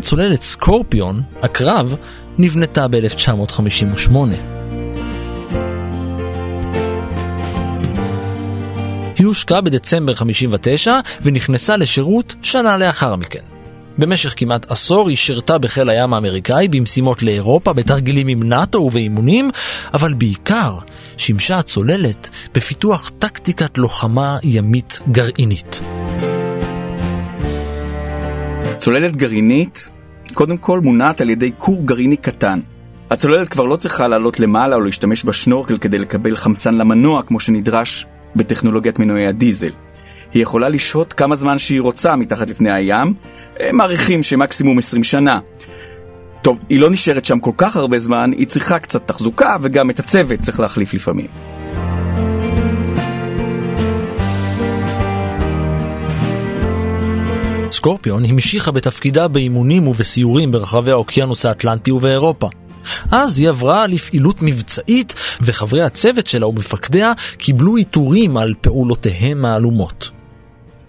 הצוללת 0.00 0.42
סקורפיון, 0.42 1.22
הקרב, 1.42 1.94
נבנתה 2.38 2.88
ב-1958. 2.88 4.16
היא 9.18 9.26
הושקעה 9.26 9.60
בדצמבר 9.60 10.14
59 10.14 10.98
ונכנסה 11.22 11.76
לשירות 11.76 12.34
שנה 12.42 12.76
לאחר 12.76 13.16
מכן. 13.16 13.40
במשך 13.98 14.34
כמעט 14.36 14.70
עשור 14.70 15.08
היא 15.08 15.16
שירתה 15.16 15.58
בחיל 15.58 15.90
הים 15.90 16.14
האמריקאי 16.14 16.68
במשימות 16.68 17.22
לאירופה, 17.22 17.72
בתרגילים 17.72 18.28
עם 18.28 18.42
נאט"ו 18.42 18.78
ובאימונים, 18.78 19.50
אבל 19.94 20.14
בעיקר 20.14 20.74
שימשה 21.16 21.58
הצוללת 21.58 22.30
בפיתוח 22.54 23.10
טקטיקת 23.18 23.78
לוחמה 23.78 24.38
ימית 24.42 25.00
גרעינית. 25.10 25.82
צוללת 28.80 29.16
גרעינית, 29.16 29.90
קודם 30.34 30.56
כל 30.56 30.80
מונעת 30.80 31.20
על 31.20 31.30
ידי 31.30 31.50
כור 31.58 31.86
גרעיני 31.86 32.16
קטן. 32.16 32.60
הצוללת 33.10 33.48
כבר 33.48 33.64
לא 33.64 33.76
צריכה 33.76 34.08
לעלות 34.08 34.40
למעלה 34.40 34.76
או 34.76 34.80
להשתמש 34.80 35.24
בשנורקל 35.24 35.78
כדי 35.78 35.98
לקבל 35.98 36.36
חמצן 36.36 36.74
למנוע 36.74 37.22
כמו 37.22 37.40
שנדרש 37.40 38.06
בטכנולוגיית 38.36 38.98
מנועי 38.98 39.26
הדיזל. 39.26 39.70
היא 40.34 40.42
יכולה 40.42 40.68
לשהות 40.68 41.12
כמה 41.12 41.36
זמן 41.36 41.58
שהיא 41.58 41.80
רוצה 41.80 42.16
מתחת 42.16 42.50
לפני 42.50 42.72
הים, 42.72 43.14
מעריכים 43.72 44.22
שמקסימום 44.22 44.78
20 44.78 45.04
שנה. 45.04 45.38
טוב, 46.42 46.58
היא 46.68 46.80
לא 46.80 46.90
נשארת 46.90 47.24
שם 47.24 47.40
כל 47.40 47.52
כך 47.56 47.76
הרבה 47.76 47.98
זמן, 47.98 48.30
היא 48.32 48.46
צריכה 48.46 48.78
קצת 48.78 49.06
תחזוקה 49.06 49.56
וגם 49.60 49.90
את 49.90 49.98
הצוות 49.98 50.40
צריך 50.40 50.60
להחליף 50.60 50.94
לפעמים. 50.94 51.49
הסקורפיון 57.80 58.24
המשיכה 58.24 58.70
בתפקידה 58.70 59.28
באימונים 59.28 59.88
ובסיורים 59.88 60.52
ברחבי 60.52 60.90
האוקיינוס 60.90 61.46
האטלנטי 61.46 61.90
ובאירופה. 61.90 62.48
אז 63.10 63.38
היא 63.38 63.48
עברה 63.48 63.86
לפעילות 63.86 64.42
מבצעית, 64.42 65.14
וחברי 65.40 65.82
הצוות 65.82 66.26
שלה 66.26 66.46
ומפקדיה 66.46 67.12
קיבלו 67.36 67.76
עיטורים 67.76 68.36
על 68.36 68.54
פעולותיהם 68.60 69.44
העלומות. 69.44 70.10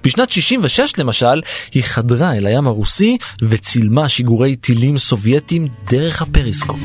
בשנת 0.04 0.30
66 0.30 0.93
למשל, 0.97 1.41
היא 1.73 1.84
חדרה 1.84 2.34
אל 2.38 2.45
הים 2.45 2.67
הרוסי 2.67 3.17
וצילמה 3.41 4.10
שיגורי 4.10 4.56
טילים 4.56 4.97
סובייטים 4.97 5.67
דרך 5.89 6.21
הפריסקופ. 6.21 6.80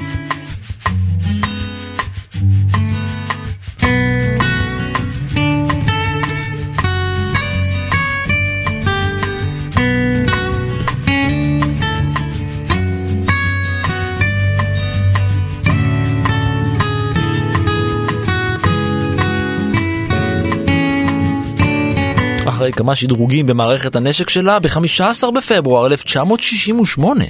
אחרי 22.57 22.73
כמה 22.73 22.95
שדרוגים 22.95 23.47
במערכת 23.47 23.97
הנשק 23.97 24.31
שלה, 24.31 24.59
ב-15 24.59 25.31
בפברואר 25.37 25.87
1968 25.87 27.25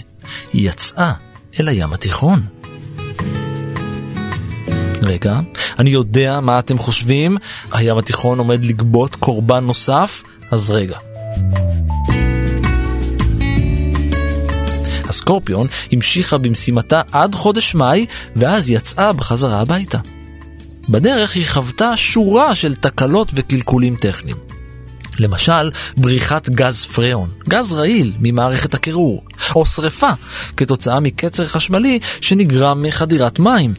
היא 0.52 0.70
יצאה 0.70 1.12
אל 1.60 1.68
הים 1.68 1.92
התיכון. 1.92 2.40
רגע, 5.02 5.40
אני 5.78 5.90
יודע 5.90 6.40
מה 6.40 6.58
אתם 6.58 6.78
חושבים, 6.78 7.36
הים 7.72 7.98
התיכון 7.98 8.38
עומד 8.38 8.64
לגבות 8.64 9.16
קורבן 9.16 9.64
נוסף, 9.64 10.22
אז 10.50 10.70
רגע. 10.70 10.98
הסקורפיון 15.04 15.66
המשיכה 15.92 16.38
במשימתה 16.38 17.02
עד 17.12 17.34
חודש 17.34 17.74
מאי, 17.74 18.06
ואז 18.36 18.70
יצאה 18.70 19.12
בחזרה 19.12 19.60
הביתה. 19.60 19.98
בדרך 20.88 21.34
היא 21.34 21.46
חוותה 21.46 21.96
שורה 21.96 22.54
של 22.54 22.74
תקלות 22.74 23.32
וקלקולים 23.34 23.96
טכניים. 23.96 24.45
למשל, 25.18 25.70
בריחת 25.96 26.48
גז 26.48 26.84
פריאון, 26.84 27.28
גז 27.48 27.72
רעיל 27.72 28.12
ממערכת 28.20 28.74
הקירור, 28.74 29.24
או 29.54 29.66
שריפה 29.66 30.10
כתוצאה 30.56 31.00
מקצר 31.00 31.46
חשמלי 31.46 31.98
שנגרם 32.20 32.82
מחדירת 32.82 33.38
מים. 33.38 33.74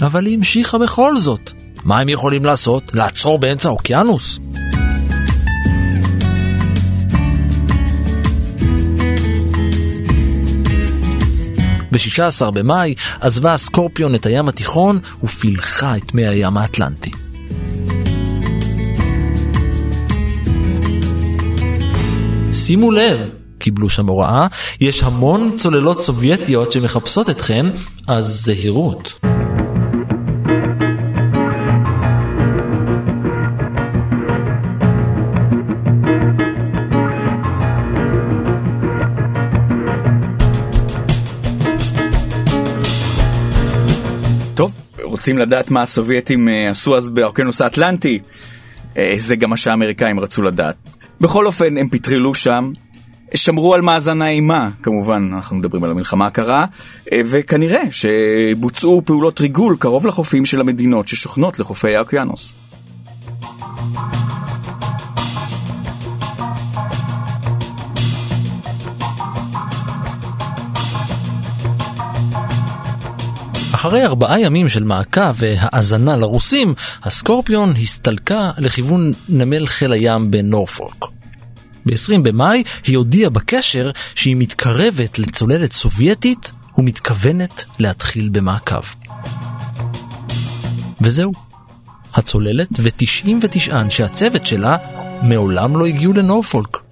אבל 0.00 0.26
היא 0.26 0.36
המשיכה 0.36 0.78
בכל 0.78 1.18
זאת. 1.18 1.50
מה 1.84 2.00
הם 2.00 2.08
יכולים 2.08 2.44
לעשות? 2.44 2.94
לעצור 2.94 3.38
באמצע 3.38 3.68
האוקיינוס? 3.68 4.38
ב-16 11.92 12.50
במאי 12.50 12.94
עזבה 13.20 13.52
הסקורפיון 13.52 14.14
את 14.14 14.26
הים 14.26 14.48
התיכון 14.48 14.98
ופילחה 15.24 15.96
את 15.96 16.14
מי 16.14 16.26
הים 16.26 16.56
האטלנטי. 16.56 17.27
שימו 22.52 22.90
לב, 22.90 23.20
קיבלו 23.58 23.88
שם 23.88 24.06
הוראה, 24.06 24.46
יש 24.80 25.02
המון 25.02 25.56
צוללות 25.56 26.00
סובייטיות 26.00 26.72
שמחפשות 26.72 27.30
אתכם, 27.30 27.70
אז 28.06 28.26
זהירות. 28.44 29.14
רוצים 45.18 45.38
לדעת 45.38 45.70
מה 45.70 45.82
הסובייטים 45.82 46.48
אה, 46.48 46.70
עשו 46.70 46.96
אז 46.96 47.08
באוקיינוס 47.08 47.60
האטלנטי? 47.60 48.18
אה, 48.96 49.14
זה 49.16 49.36
גם 49.36 49.50
מה 49.50 49.56
שהאמריקאים 49.56 50.20
רצו 50.20 50.42
לדעת. 50.42 50.76
בכל 51.20 51.46
אופן, 51.46 51.76
הם 51.76 51.88
פטרלו 51.88 52.34
שם, 52.34 52.72
שמרו 53.34 53.74
על 53.74 53.80
מאזן 53.80 54.22
האימה, 54.22 54.70
כמובן, 54.82 55.30
אנחנו 55.34 55.56
מדברים 55.56 55.84
על 55.84 55.90
המלחמה 55.90 56.26
הקרה, 56.26 56.64
אה, 57.12 57.20
וכנראה 57.24 57.82
שבוצעו 57.90 59.02
פעולות 59.04 59.40
ריגול 59.40 59.76
קרוב 59.78 60.06
לחופים 60.06 60.46
של 60.46 60.60
המדינות 60.60 61.08
ששוכנות 61.08 61.58
לחופי 61.58 61.96
האוקיינוס. 61.96 62.54
אחרי 73.78 74.04
ארבעה 74.04 74.40
ימים 74.40 74.68
של 74.68 74.84
מעקב 74.84 75.32
והאזנה 75.34 76.16
לרוסים, 76.16 76.74
הסקורפיון 77.02 77.74
הסתלקה 77.82 78.50
לכיוון 78.58 79.12
נמל 79.28 79.66
חיל 79.66 79.92
הים 79.92 80.30
בנורפולק. 80.30 81.04
ב-20 81.86 82.18
במאי 82.22 82.62
היא 82.86 82.96
הודיעה 82.96 83.30
בקשר 83.30 83.90
שהיא 84.14 84.36
מתקרבת 84.36 85.18
לצוללת 85.18 85.72
סובייטית 85.72 86.52
ומתכוונת 86.78 87.64
להתחיל 87.78 88.28
במעקב. 88.28 88.82
וזהו. 91.00 91.32
הצוללת 92.14 92.68
ו-99 92.78 93.72
אנשי 93.72 94.02
הצוות 94.02 94.46
שלה 94.46 94.76
מעולם 95.22 95.76
לא 95.76 95.86
הגיעו 95.86 96.12
לנורפולק. 96.12 96.87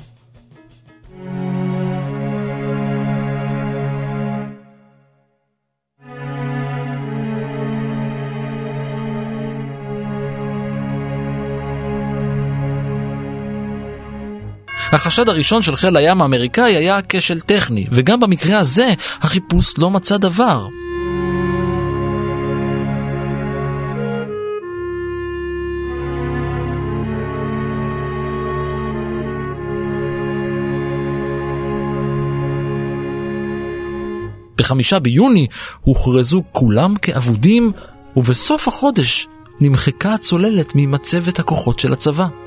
החשד 14.96 15.28
הראשון 15.28 15.62
של 15.62 15.76
חיל 15.76 15.96
הים 15.96 16.22
האמריקאי 16.22 16.76
היה 16.76 16.98
כשל 17.09 17.40
טכני, 17.40 17.87
וגם 17.90 18.20
במקרה 18.20 18.59
הזה 18.59 18.94
החיפוש 19.20 19.78
לא 19.78 19.90
מצא 19.90 20.16
דבר. 20.16 20.66
בחמישה 34.59 34.98
ביוני 34.98 35.46
הוכרזו 35.80 36.42
כולם 36.52 36.96
כאבודים, 36.96 37.72
ובסוף 38.16 38.68
החודש 38.68 39.28
נמחקה 39.61 40.14
הצוללת 40.14 40.72
ממצבת 40.74 41.38
הכוחות 41.38 41.78
של 41.78 41.92
הצבא. 41.92 42.45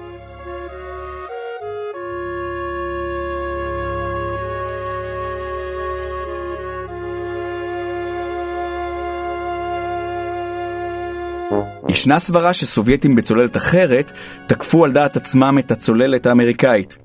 ישנה 11.99 12.19
סברה 12.19 12.53
שסובייטים 12.53 13.15
בצוללת 13.15 13.57
אחרת 13.57 14.11
תקפו 14.47 14.85
על 14.85 14.91
דעת 14.91 15.17
עצמם 15.17 15.57
את 15.59 15.71
הצוללת 15.71 16.25
האמריקאית. 16.25 16.97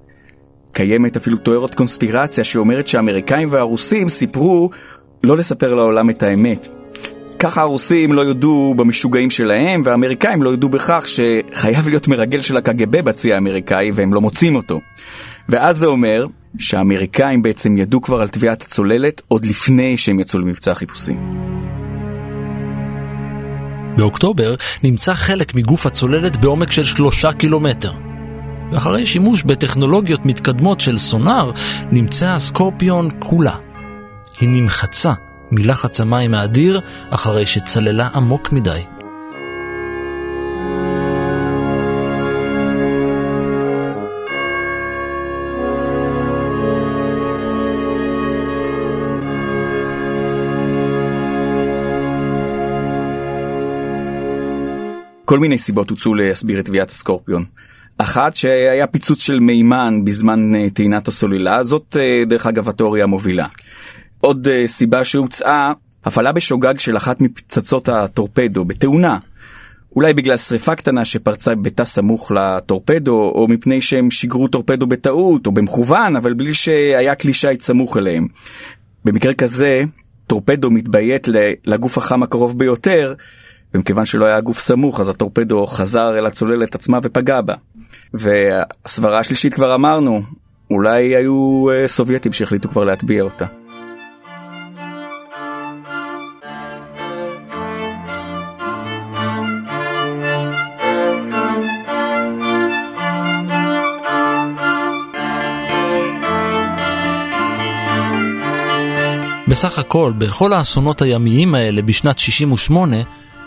קיימת 0.73 1.17
אפילו 1.17 1.37
תוארת 1.37 1.75
קונספירציה 1.75 2.45
שאומרת 2.45 2.87
שהאמריקאים 2.87 3.49
והרוסים 3.51 4.09
סיפרו 4.09 4.71
לא 5.25 5.37
לספר 5.37 5.75
לעולם 5.75 6.11
את 6.11 6.23
האמת. 6.23 6.69
ככה 7.39 7.61
הרוסים 7.61 8.13
לא 8.13 8.21
יודו 8.21 8.75
במשוגעים 8.77 9.31
שלהם, 9.31 9.83
והאמריקאים 9.85 10.43
לא 10.43 10.51
יודו 10.51 10.69
בכך 10.69 11.07
שחייב 11.09 11.89
להיות 11.89 12.09
מרגל 12.09 12.41
של 12.41 12.57
הקג"ב 12.57 13.01
בצי 13.01 13.33
האמריקאי 13.33 13.91
והם 13.95 14.15
לא 14.15 14.21
מוצאים 14.21 14.57
אותו. 14.57 14.81
ואז 15.49 15.79
זה 15.79 15.87
אומר 15.87 16.27
שהאמריקאים 16.59 17.43
בעצם 17.43 17.79
ידעו 17.79 18.03
כבר 18.03 18.21
על 18.21 18.29
תביעת 18.29 18.63
הצוללת 18.63 19.23
עוד 19.29 19.45
לפני 19.45 19.97
שהם 19.97 20.21
יצאו 20.21 20.39
למבצע 20.39 20.73
החיפושים. 20.73 21.54
באוקטובר 23.97 24.55
נמצא 24.85 25.15
חלק 25.15 25.55
מגוף 25.55 25.87
הצוללת 25.87 26.37
בעומק 26.37 26.73
של 26.73 26.83
שלושה 26.83 27.33
קילומטר. 27.33 27.93
ואחרי 28.73 29.07
שימוש 29.07 29.43
בטכנולוגיות 29.43 30.27
מתקדמות 30.27 30.81
של 30.81 30.99
סונאר, 30.99 31.51
נמצא 31.93 32.29
הסקורפיון 32.29 33.09
כולה. 33.19 33.57
היא 34.41 34.49
נמחצה 34.49 35.13
מלחץ 35.51 36.01
המים 36.01 36.35
האדיר 36.35 36.81
אחרי 37.11 37.47
שצללה 37.47 38.09
עמוק 38.15 38.53
מדי. 38.53 38.81
כל 55.35 55.39
מיני 55.39 55.59
סיבות 55.59 55.91
הוצאו 55.91 56.15
להסביר 56.15 56.61
את 56.61 56.65
תביעת 56.65 56.91
הסקורפיון. 56.91 57.45
אחת 57.99 58.37
שהיה 58.37 58.87
פיצוץ 58.87 59.23
של 59.23 59.41
מימן 59.41 60.05
בזמן 60.05 60.55
אה, 60.55 60.71
טעינת 60.71 61.09
הסוללה, 61.09 61.65
זאת 61.65 61.97
אה, 62.01 62.23
דרך 62.27 62.47
אגב 62.47 62.69
התיאוריה 62.69 63.05
המובילה. 63.05 63.47
עוד 64.21 64.49
אה, 64.49 64.63
סיבה 64.67 65.05
שהוצעה, 65.05 65.73
הפעלה 66.05 66.33
בשוגג 66.33 66.79
של 66.79 66.97
אחת 66.97 67.21
מפצצות 67.21 67.89
הטורפדו 67.89 68.65
בתאונה. 68.65 69.19
אולי 69.97 70.15
בגלל 70.15 70.37
שריפה 70.37 70.75
קטנה 70.75 71.05
שפרצה 71.05 71.55
בתא 71.55 71.85
סמוך 71.85 72.33
לטורפדו, 72.33 73.33
או 73.35 73.47
מפני 73.49 73.83
שהם 73.83 74.11
שיגרו 74.11 74.49
טורפדו 74.49 74.87
בטעות, 74.87 75.47
או 75.47 75.53
במכוון, 75.53 76.17
אבל 76.17 76.35
בלי 76.35 76.55
שהיה 76.55 77.15
כלי 77.15 77.33
שיט 77.33 77.61
סמוך 77.61 77.97
אליהם. 77.97 78.27
במקרה 79.05 79.35
כזה, 79.35 79.83
טורפדו 80.27 80.71
מתביית 80.71 81.29
לגוף 81.65 81.99
החם 81.99 82.23
הקרוב 82.23 82.59
ביותר, 82.59 83.15
ומכיוון 83.75 84.05
שלא 84.05 84.25
היה 84.25 84.41
גוף 84.41 84.59
סמוך, 84.59 85.01
אז 85.01 85.09
הטורפדו 85.09 85.67
חזר 85.67 86.19
אל 86.19 86.27
הצוללת 86.27 86.75
עצמה 86.75 86.99
ופגע 87.03 87.41
בה. 87.41 87.55
והסברה 88.15 89.19
השלישית 89.19 89.55
כבר 89.55 89.75
אמרנו, 89.75 90.21
אולי 90.71 91.17
היו 91.17 91.67
אה, 91.73 91.89
סובייטים 91.89 92.33
שהחליטו 92.33 92.69
כבר 92.69 92.85
להטביע 92.85 93.23
אותה. 93.23 93.47
בסך 109.49 109.79
הכל, 109.79 110.13
בכל 110.19 110.53
האסונות 110.53 111.03
הימיים 111.03 111.55
האלה 111.55 111.83
בשנת 111.83 112.19
68, 112.19 112.97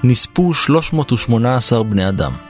נספו 0.03 0.53
318 0.53 1.83
בני 1.83 2.09
אדם. 2.09 2.46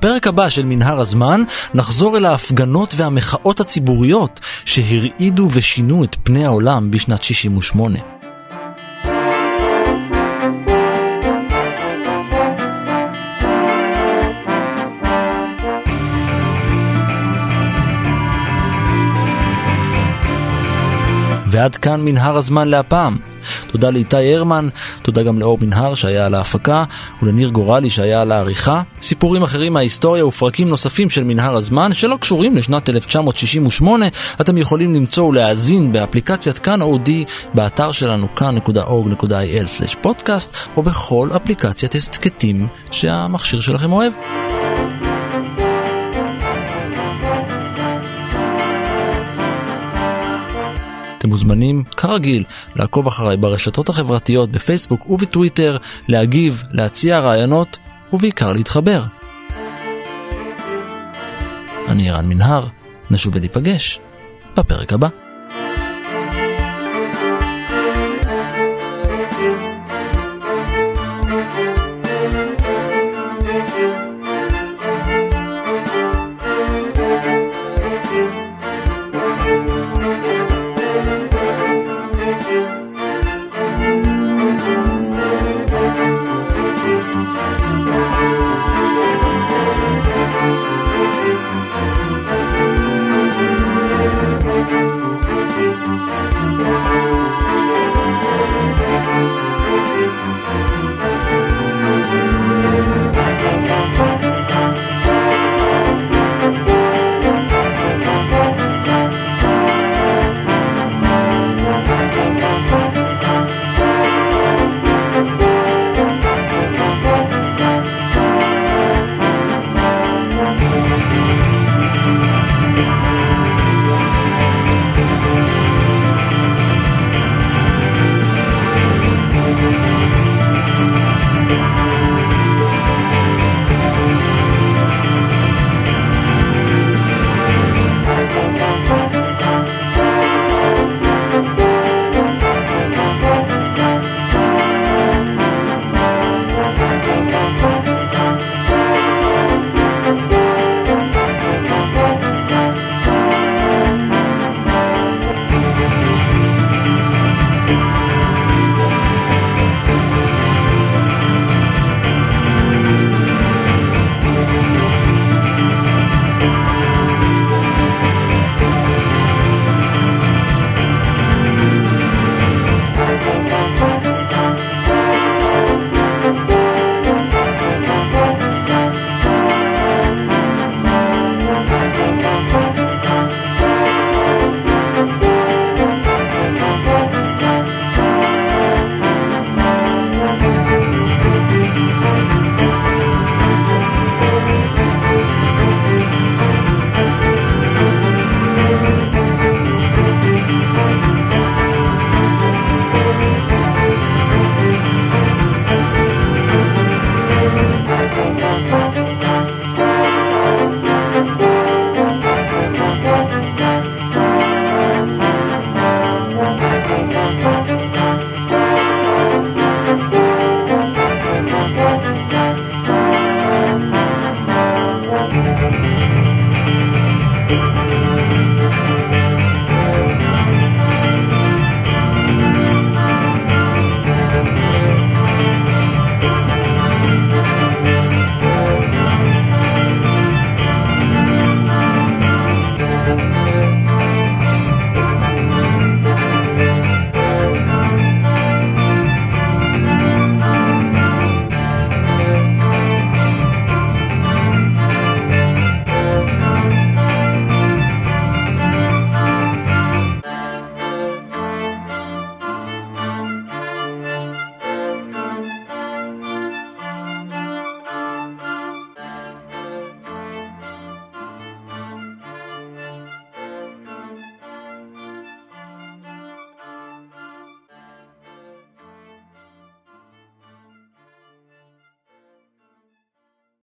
בפרק 0.00 0.26
הבא 0.26 0.48
של 0.48 0.64
מנהר 0.64 1.00
הזמן 1.00 1.42
נחזור 1.74 2.16
אל 2.16 2.24
ההפגנות 2.24 2.94
והמחאות 2.96 3.60
הציבוריות 3.60 4.40
שהרעידו 4.64 5.48
ושינו 5.52 6.04
את 6.04 6.16
פני 6.22 6.44
העולם 6.44 6.90
בשנת 6.90 7.22
68. 7.22 8.19
ועד 21.60 21.76
כאן 21.76 22.00
מנהר 22.00 22.36
הזמן 22.36 22.68
להפעם. 22.68 23.18
תודה 23.66 23.90
לאיתי 23.90 24.34
הרמן, 24.34 24.68
תודה 25.02 25.22
גם 25.22 25.38
לאור 25.38 25.58
מנהר 25.62 25.94
שהיה 25.94 26.26
על 26.26 26.34
ההפקה, 26.34 26.84
ולניר 27.22 27.48
גורלי 27.48 27.90
שהיה 27.90 28.20
על 28.20 28.32
העריכה. 28.32 28.82
סיפורים 29.02 29.42
אחרים 29.42 29.72
מההיסטוריה 29.72 30.26
ופרקים 30.26 30.68
נוספים 30.68 31.10
של 31.10 31.24
מנהר 31.24 31.56
הזמן 31.56 31.92
שלא 31.92 32.16
קשורים 32.20 32.56
לשנת 32.56 32.90
1968, 32.90 34.06
אתם 34.40 34.58
יכולים 34.58 34.94
למצוא 34.94 35.24
ולהאזין 35.24 35.92
באפליקציית 35.92 36.58
כאן 36.58 36.82
אודי, 36.82 37.24
באתר 37.54 37.92
שלנו 37.92 38.34
כאן.org.il/פודקאסט, 38.34 40.56
או 40.76 40.82
בכל 40.82 41.28
אפליקציית 41.36 41.94
הסתקטים 41.94 42.68
שהמכשיר 42.90 43.60
שלכם 43.60 43.92
אוהב. 43.92 44.12
אתם 51.20 51.28
מוזמנים, 51.28 51.84
כרגיל, 51.96 52.44
לעקוב 52.76 53.06
אחריי 53.06 53.36
ברשתות 53.36 53.88
החברתיות 53.88 54.50
בפייסבוק 54.50 55.10
ובטוויטר, 55.10 55.76
להגיב, 56.08 56.64
להציע 56.70 57.20
רעיונות 57.20 57.78
ובעיקר 58.12 58.52
להתחבר. 58.52 59.02
אני 61.88 62.10
ערן 62.10 62.28
מנהר, 62.28 62.66
נשוב 63.10 63.34
וניפגש 63.36 64.00
בפרק 64.56 64.92
הבא. 64.92 65.08